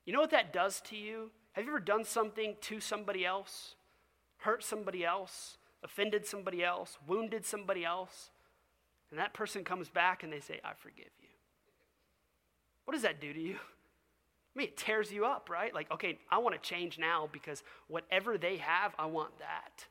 You 0.04 0.12
know 0.12 0.20
what 0.20 0.30
that 0.30 0.52
does 0.52 0.80
to 0.82 0.96
you? 0.96 1.30
Have 1.52 1.64
you 1.64 1.70
ever 1.70 1.80
done 1.80 2.04
something 2.04 2.56
to 2.62 2.80
somebody 2.80 3.24
else, 3.24 3.74
hurt 4.38 4.64
somebody 4.64 5.04
else, 5.04 5.58
offended 5.84 6.26
somebody 6.26 6.64
else, 6.64 6.98
wounded 7.06 7.44
somebody 7.44 7.84
else, 7.84 8.30
and 9.10 9.18
that 9.18 9.34
person 9.34 9.62
comes 9.62 9.88
back 9.88 10.22
and 10.22 10.32
they 10.32 10.40
say, 10.40 10.60
I 10.64 10.72
forgive 10.78 11.10
you? 11.20 11.28
What 12.84 12.94
does 12.94 13.02
that 13.02 13.20
do 13.20 13.32
to 13.32 13.40
you? 13.40 13.54
I 13.54 14.58
mean, 14.58 14.68
it 14.68 14.76
tears 14.76 15.12
you 15.12 15.24
up, 15.24 15.48
right? 15.48 15.72
Like, 15.74 15.90
okay, 15.90 16.18
I 16.30 16.38
want 16.38 16.54
to 16.54 16.68
change 16.68 16.98
now 16.98 17.28
because 17.32 17.62
whatever 17.88 18.36
they 18.36 18.56
have, 18.58 18.94
I 18.98 19.06
want 19.06 19.38
that. 19.38 19.86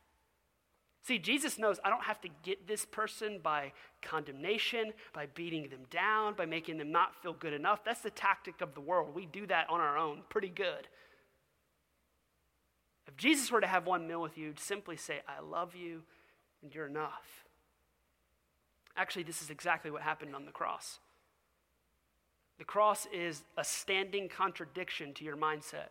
See, 1.04 1.18
Jesus 1.18 1.58
knows 1.58 1.80
I 1.84 1.90
don't 1.90 2.04
have 2.04 2.22
to 2.22 2.30
get 2.44 2.68
this 2.68 2.86
person 2.86 3.40
by 3.42 3.74
condemnation, 4.02 4.94
by 5.14 5.26
beating 5.34 5.70
them 5.70 5.86
down, 5.90 6.36
by 6.36 6.46
making 6.46 6.78
them 6.78 6.92
not 6.92 7.16
feel 7.22 7.34
good 7.34 7.54
enough. 7.54 7.84
That's 7.84 8.02
the 8.02 8.12
tactic 8.12 8.62
of 8.62 8.76
the 8.76 8.82
world. 8.82 9.16
We 9.16 9.26
do 9.26 9.48
that 9.48 9.70
on 9.70 9.80
our 9.80 9.98
own 9.98 10.22
pretty 10.30 10.50
good. 10.50 10.88
If 13.08 13.18
Jesus 13.18 13.52
were 13.52 13.62
to 13.62 13.68
have 13.68 13.88
one 13.88 14.08
meal 14.08 14.22
with 14.22 14.38
you, 14.38 14.54
simply 14.58 14.96
say, 14.96 15.22
I 15.28 15.42
love 15.42 15.76
you 15.76 16.04
and 16.62 16.74
you're 16.74 16.88
enough. 16.88 17.46
Actually, 18.96 19.24
this 19.24 19.42
is 19.42 19.50
exactly 19.50 19.90
what 19.90 20.04
happened 20.04 20.36
on 20.36 20.46
the 20.46 20.52
cross. 20.52 21.00
The 22.60 22.66
cross 22.66 23.08
is 23.12 23.42
a 23.58 23.64
standing 23.64 24.30
contradiction 24.30 25.16
to 25.16 25.24
your 25.24 25.36
mindset. 25.36 25.90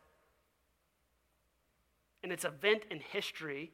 And 2.23 2.31
it's 2.31 2.45
an 2.45 2.53
event 2.53 2.83
in 2.91 3.01
history 3.01 3.73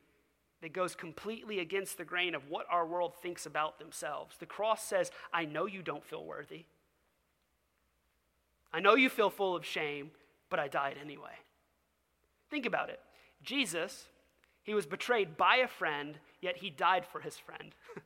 that 0.63 0.73
goes 0.73 0.95
completely 0.95 1.59
against 1.61 1.99
the 1.99 2.05
grain 2.05 2.35
of 2.35 2.49
what 2.49 2.67
our 2.71 2.87
world 2.87 3.13
thinks 3.21 3.47
about 3.47 3.79
themselves. 3.79 4.37
The 4.39 4.47
cross 4.47 4.83
says, 4.83 5.11
I 5.33 5.45
know 5.45 5.67
you 5.67 5.83
don't 5.83 6.05
feel 6.05 6.25
worthy. 6.25 6.65
I 8.73 8.81
know 8.81 8.95
you 8.95 9.09
feel 9.09 9.31
full 9.31 9.55
of 9.55 9.65
shame, 9.65 10.11
but 10.51 10.59
I 10.59 10.69
died 10.69 10.97
anyway. 11.01 11.33
Think 12.51 12.67
about 12.67 12.91
it. 12.91 13.01
Jesus, 13.43 14.07
he 14.63 14.75
was 14.75 14.87
betrayed 14.87 15.37
by 15.37 15.57
a 15.57 15.69
friend, 15.69 16.19
yet 16.41 16.57
he 16.59 16.71
died 16.71 17.05
for 17.07 17.21
his 17.21 17.37
friend. 17.39 17.75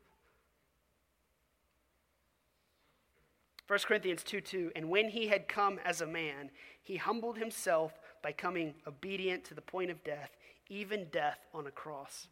1 3.67 3.79
Corinthians 3.87 4.25
2 4.25 4.41
2, 4.41 4.73
and 4.75 4.91
when 4.91 5.11
he 5.11 5.29
had 5.29 5.47
come 5.47 5.79
as 5.85 6.01
a 6.01 6.07
man, 6.07 6.51
he 6.83 6.97
humbled 6.97 7.39
himself 7.39 8.01
by 8.21 8.33
coming 8.33 8.75
obedient 8.87 9.45
to 9.45 9.55
the 9.55 9.61
point 9.61 9.93
of 9.93 10.03
death, 10.03 10.37
even 10.69 11.07
death 11.13 11.39
on 11.55 11.67
a 11.69 11.71
cross. 11.71 12.27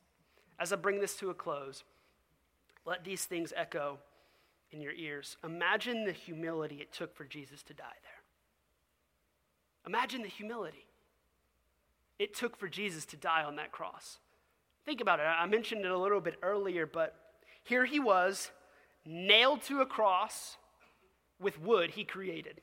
As 0.58 0.72
I 0.72 0.76
bring 0.76 1.00
this 1.00 1.16
to 1.16 1.30
a 1.30 1.34
close, 1.34 1.84
let 2.84 3.04
these 3.04 3.24
things 3.24 3.52
echo 3.56 3.98
in 4.70 4.80
your 4.80 4.92
ears. 4.92 5.36
Imagine 5.44 6.04
the 6.04 6.12
humility 6.12 6.76
it 6.76 6.92
took 6.92 7.14
for 7.14 7.24
Jesus 7.24 7.62
to 7.64 7.74
die 7.74 7.84
there. 8.02 8.12
Imagine 9.86 10.22
the 10.22 10.28
humility 10.28 10.86
it 12.18 12.34
took 12.34 12.56
for 12.56 12.68
Jesus 12.68 13.04
to 13.06 13.16
die 13.16 13.44
on 13.44 13.56
that 13.56 13.72
cross. 13.72 14.18
Think 14.84 15.00
about 15.00 15.20
it. 15.20 15.24
I 15.24 15.46
mentioned 15.46 15.84
it 15.84 15.90
a 15.90 15.98
little 15.98 16.20
bit 16.20 16.36
earlier, 16.42 16.86
but 16.86 17.14
here 17.62 17.84
he 17.84 18.00
was, 18.00 18.50
nailed 19.04 19.62
to 19.62 19.80
a 19.80 19.86
cross 19.86 20.56
with 21.40 21.60
wood 21.60 21.90
he 21.90 22.04
created. 22.04 22.60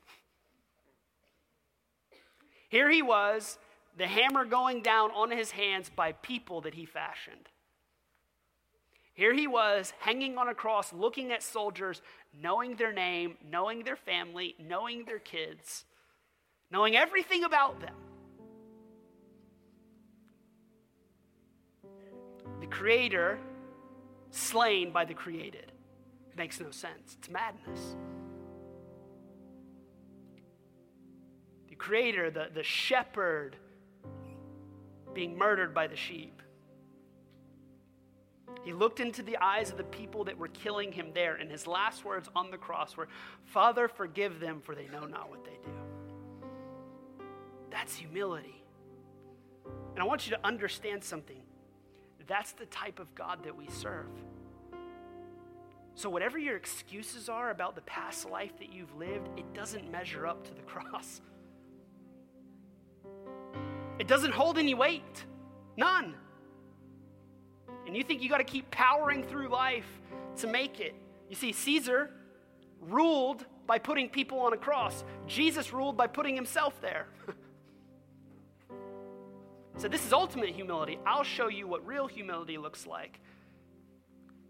Here 2.69 2.89
he 2.89 3.01
was, 3.01 3.57
the 3.97 4.07
hammer 4.07 4.43
going 4.43 4.81
down 4.81 5.11
on 5.11 5.31
his 5.31 5.51
hands 5.51 5.89
by 5.95 6.11
people 6.11 6.61
that 6.61 6.73
he 6.73 6.85
fashioned. 6.85 7.47
Here 9.15 9.33
he 9.33 9.47
was, 9.47 9.93
hanging 9.99 10.37
on 10.37 10.49
a 10.49 10.53
cross, 10.53 10.93
looking 10.93 11.31
at 11.31 11.41
soldiers, 11.41 12.01
knowing 12.39 12.75
their 12.75 12.93
name, 12.93 13.37
knowing 13.49 13.83
their 13.83 13.95
family, 13.95 14.55
knowing 14.59 15.05
their 15.05 15.19
kids, 15.19 15.85
knowing 16.69 16.95
everything 16.95 17.43
about 17.43 17.79
them. 17.79 17.95
The 22.59 22.67
Creator 22.67 23.39
slain 24.31 24.91
by 24.91 25.05
the 25.05 25.13
created. 25.13 25.71
Makes 26.37 26.59
no 26.59 26.69
sense. 26.71 27.15
It's 27.17 27.29
madness. 27.29 27.95
the 31.75 31.83
creator, 31.83 32.31
the, 32.31 32.47
the 32.53 32.63
shepherd, 32.63 33.57
being 35.13 35.37
murdered 35.37 35.73
by 35.73 35.87
the 35.87 35.95
sheep. 35.95 36.41
He 38.65 38.73
looked 38.73 38.99
into 38.99 39.21
the 39.21 39.37
eyes 39.37 39.69
of 39.69 39.77
the 39.77 39.83
people 39.83 40.23
that 40.23 40.37
were 40.37 40.47
killing 40.47 40.91
him 40.91 41.11
there, 41.13 41.35
and 41.35 41.51
his 41.51 41.67
last 41.67 42.03
words 42.03 42.27
on 42.35 42.49
the 42.49 42.57
cross 42.57 42.97
were, 42.97 43.07
Father, 43.45 43.87
forgive 43.87 44.39
them, 44.39 44.59
for 44.59 44.73
they 44.73 44.87
know 44.87 45.05
not 45.05 45.29
what 45.29 45.45
they 45.45 45.57
do. 45.63 45.71
That's 47.69 47.95
humility. 47.95 48.63
And 49.93 49.99
I 50.01 50.03
want 50.03 50.25
you 50.25 50.35
to 50.35 50.43
understand 50.43 51.03
something. 51.03 51.43
That's 52.25 52.53
the 52.53 52.65
type 52.65 52.99
of 52.99 53.13
God 53.13 53.43
that 53.43 53.55
we 53.55 53.67
serve. 53.69 54.09
So, 55.93 56.09
whatever 56.09 56.39
your 56.39 56.57
excuses 56.57 57.29
are 57.29 57.51
about 57.51 57.75
the 57.75 57.81
past 57.81 58.27
life 58.27 58.57
that 58.57 58.73
you've 58.73 58.93
lived, 58.95 59.29
it 59.37 59.53
doesn't 59.53 59.91
measure 59.91 60.25
up 60.25 60.43
to 60.45 60.53
the 60.55 60.61
cross. 60.63 61.21
It 63.99 64.07
doesn't 64.07 64.33
hold 64.33 64.57
any 64.57 64.73
weight, 64.73 65.25
none. 65.77 66.15
And 67.95 68.01
you 68.01 68.05
think 68.05 68.21
you 68.21 68.27
got 68.27 68.39
to 68.39 68.43
keep 68.43 68.69
powering 68.71 69.23
through 69.23 69.47
life 69.47 69.87
to 70.39 70.47
make 70.47 70.81
it. 70.81 70.95
You 71.29 71.35
see, 71.37 71.53
Caesar 71.53 72.11
ruled 72.81 73.45
by 73.65 73.79
putting 73.79 74.09
people 74.09 74.39
on 74.39 74.51
a 74.51 74.57
cross, 74.57 75.05
Jesus 75.27 75.71
ruled 75.71 75.95
by 75.95 76.07
putting 76.07 76.35
himself 76.35 76.73
there. 76.81 77.07
so, 79.77 79.87
this 79.87 80.05
is 80.05 80.11
ultimate 80.11 80.49
humility. 80.49 80.99
I'll 81.05 81.23
show 81.23 81.47
you 81.47 81.67
what 81.67 81.87
real 81.87 82.05
humility 82.05 82.57
looks 82.57 82.85
like. 82.85 83.21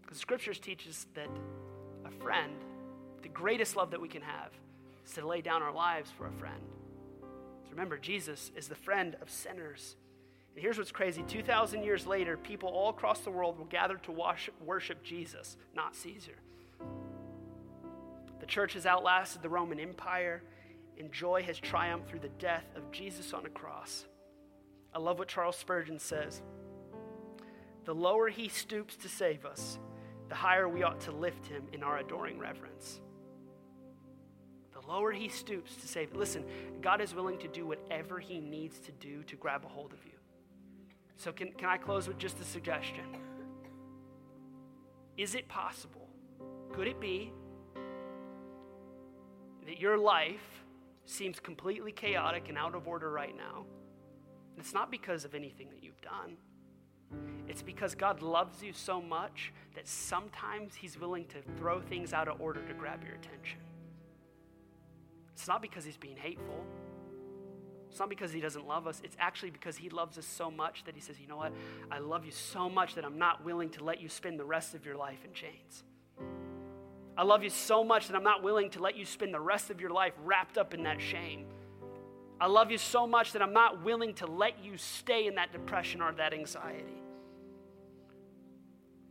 Because 0.02 0.18
scriptures 0.18 0.58
teaches 0.58 1.06
that 1.14 1.28
a 2.04 2.10
friend, 2.10 2.56
the 3.22 3.28
greatest 3.28 3.76
love 3.76 3.92
that 3.92 4.00
we 4.00 4.08
can 4.08 4.22
have, 4.22 4.50
is 5.06 5.12
to 5.12 5.24
lay 5.24 5.40
down 5.40 5.62
our 5.62 5.72
lives 5.72 6.10
for 6.18 6.26
a 6.26 6.32
friend. 6.32 6.64
So 7.20 7.70
Remember, 7.70 7.96
Jesus 7.96 8.50
is 8.56 8.66
the 8.66 8.74
friend 8.74 9.16
of 9.22 9.30
sinners. 9.30 9.94
And 10.56 10.62
here's 10.62 10.78
what's 10.78 10.90
crazy 10.90 11.22
2,000 11.22 11.82
years 11.82 12.06
later, 12.06 12.38
people 12.38 12.70
all 12.70 12.88
across 12.88 13.20
the 13.20 13.30
world 13.30 13.58
will 13.58 13.66
gather 13.66 13.98
to 13.98 14.42
worship 14.64 15.02
Jesus, 15.02 15.58
not 15.74 15.94
Caesar. 15.94 16.32
The 18.40 18.46
church 18.46 18.72
has 18.72 18.86
outlasted 18.86 19.42
the 19.42 19.50
Roman 19.50 19.78
Empire, 19.78 20.42
and 20.98 21.12
joy 21.12 21.42
has 21.42 21.58
triumphed 21.58 22.08
through 22.08 22.20
the 22.20 22.30
death 22.30 22.64
of 22.74 22.90
Jesus 22.90 23.34
on 23.34 23.44
a 23.44 23.50
cross. 23.50 24.06
I 24.94 24.98
love 24.98 25.18
what 25.18 25.28
Charles 25.28 25.56
Spurgeon 25.56 25.98
says 25.98 26.40
The 27.84 27.94
lower 27.94 28.30
he 28.30 28.48
stoops 28.48 28.96
to 28.96 29.10
save 29.10 29.44
us, 29.44 29.78
the 30.30 30.34
higher 30.34 30.70
we 30.70 30.82
ought 30.82 31.02
to 31.02 31.12
lift 31.12 31.46
him 31.46 31.64
in 31.74 31.82
our 31.82 31.98
adoring 31.98 32.38
reverence 32.38 33.00
The 34.72 34.90
lower 34.90 35.12
he 35.12 35.28
stoops 35.28 35.76
to 35.76 35.86
save. 35.86 36.14
Listen, 36.14 36.46
God 36.80 37.02
is 37.02 37.14
willing 37.14 37.38
to 37.40 37.48
do 37.48 37.66
whatever 37.66 38.18
he 38.18 38.40
needs 38.40 38.78
to 38.78 38.92
do 38.92 39.22
to 39.24 39.36
grab 39.36 39.62
a 39.66 39.68
hold 39.68 39.92
of 39.92 40.02
you. 40.06 40.12
So, 41.16 41.32
can, 41.32 41.52
can 41.52 41.68
I 41.68 41.76
close 41.76 42.08
with 42.08 42.18
just 42.18 42.40
a 42.40 42.44
suggestion? 42.44 43.04
Is 45.16 45.34
it 45.34 45.48
possible? 45.48 46.08
Could 46.72 46.86
it 46.86 47.00
be 47.00 47.32
that 49.66 49.80
your 49.80 49.96
life 49.96 50.64
seems 51.06 51.40
completely 51.40 51.90
chaotic 51.90 52.48
and 52.48 52.58
out 52.58 52.74
of 52.74 52.86
order 52.86 53.10
right 53.10 53.34
now? 53.36 53.64
It's 54.58 54.74
not 54.74 54.90
because 54.90 55.24
of 55.24 55.34
anything 55.34 55.68
that 55.70 55.82
you've 55.82 56.00
done. 56.00 56.36
It's 57.48 57.62
because 57.62 57.94
God 57.94 58.20
loves 58.20 58.62
you 58.62 58.72
so 58.72 59.00
much 59.00 59.52
that 59.74 59.86
sometimes 59.86 60.74
He's 60.74 60.98
willing 60.98 61.24
to 61.26 61.40
throw 61.56 61.80
things 61.80 62.12
out 62.12 62.28
of 62.28 62.40
order 62.40 62.60
to 62.62 62.74
grab 62.74 63.02
your 63.04 63.14
attention. 63.14 63.60
It's 65.32 65.48
not 65.48 65.62
because 65.62 65.84
He's 65.84 65.96
being 65.96 66.16
hateful. 66.16 66.64
It's 67.96 68.00
not 68.00 68.10
because 68.10 68.30
He 68.30 68.42
doesn't 68.42 68.68
love 68.68 68.86
us. 68.86 69.00
It's 69.02 69.16
actually 69.18 69.48
because 69.48 69.78
He 69.78 69.88
loves 69.88 70.18
us 70.18 70.26
so 70.26 70.50
much 70.50 70.84
that 70.84 70.94
He 70.94 71.00
says, 71.00 71.18
you 71.18 71.26
know 71.26 71.38
what? 71.38 71.54
I 71.90 71.98
love 71.98 72.26
you 72.26 72.30
so 72.30 72.68
much 72.68 72.94
that 72.94 73.06
I'm 73.06 73.16
not 73.16 73.42
willing 73.42 73.70
to 73.70 73.84
let 73.84 74.02
you 74.02 74.10
spend 74.10 74.38
the 74.38 74.44
rest 74.44 74.74
of 74.74 74.84
your 74.84 74.96
life 74.96 75.24
in 75.24 75.32
chains. 75.32 75.82
I 77.16 77.22
love 77.22 77.42
you 77.42 77.48
so 77.48 77.82
much 77.82 78.08
that 78.08 78.14
I'm 78.14 78.22
not 78.22 78.42
willing 78.42 78.68
to 78.72 78.82
let 78.82 78.98
you 78.98 79.06
spend 79.06 79.32
the 79.32 79.40
rest 79.40 79.70
of 79.70 79.80
your 79.80 79.88
life 79.88 80.12
wrapped 80.26 80.58
up 80.58 80.74
in 80.74 80.82
that 80.82 81.00
shame. 81.00 81.46
I 82.38 82.48
love 82.48 82.70
you 82.70 82.76
so 82.76 83.06
much 83.06 83.32
that 83.32 83.40
I'm 83.40 83.54
not 83.54 83.82
willing 83.82 84.12
to 84.16 84.26
let 84.26 84.62
you 84.62 84.76
stay 84.76 85.26
in 85.26 85.36
that 85.36 85.50
depression 85.50 86.02
or 86.02 86.12
that 86.12 86.34
anxiety. 86.34 87.00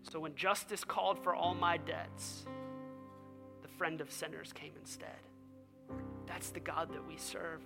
So 0.03 0.19
when 0.19 0.35
justice 0.35 0.83
called 0.83 1.17
for 1.23 1.33
all 1.33 1.55
my 1.55 1.77
debts, 1.77 2.45
the 3.63 3.67
friend 3.67 3.99
of 3.99 4.11
sinners 4.11 4.53
came 4.53 4.73
instead. 4.79 5.09
That's 6.27 6.51
the 6.51 6.59
God 6.59 6.93
that 6.93 7.07
we 7.07 7.17
serve. 7.17 7.61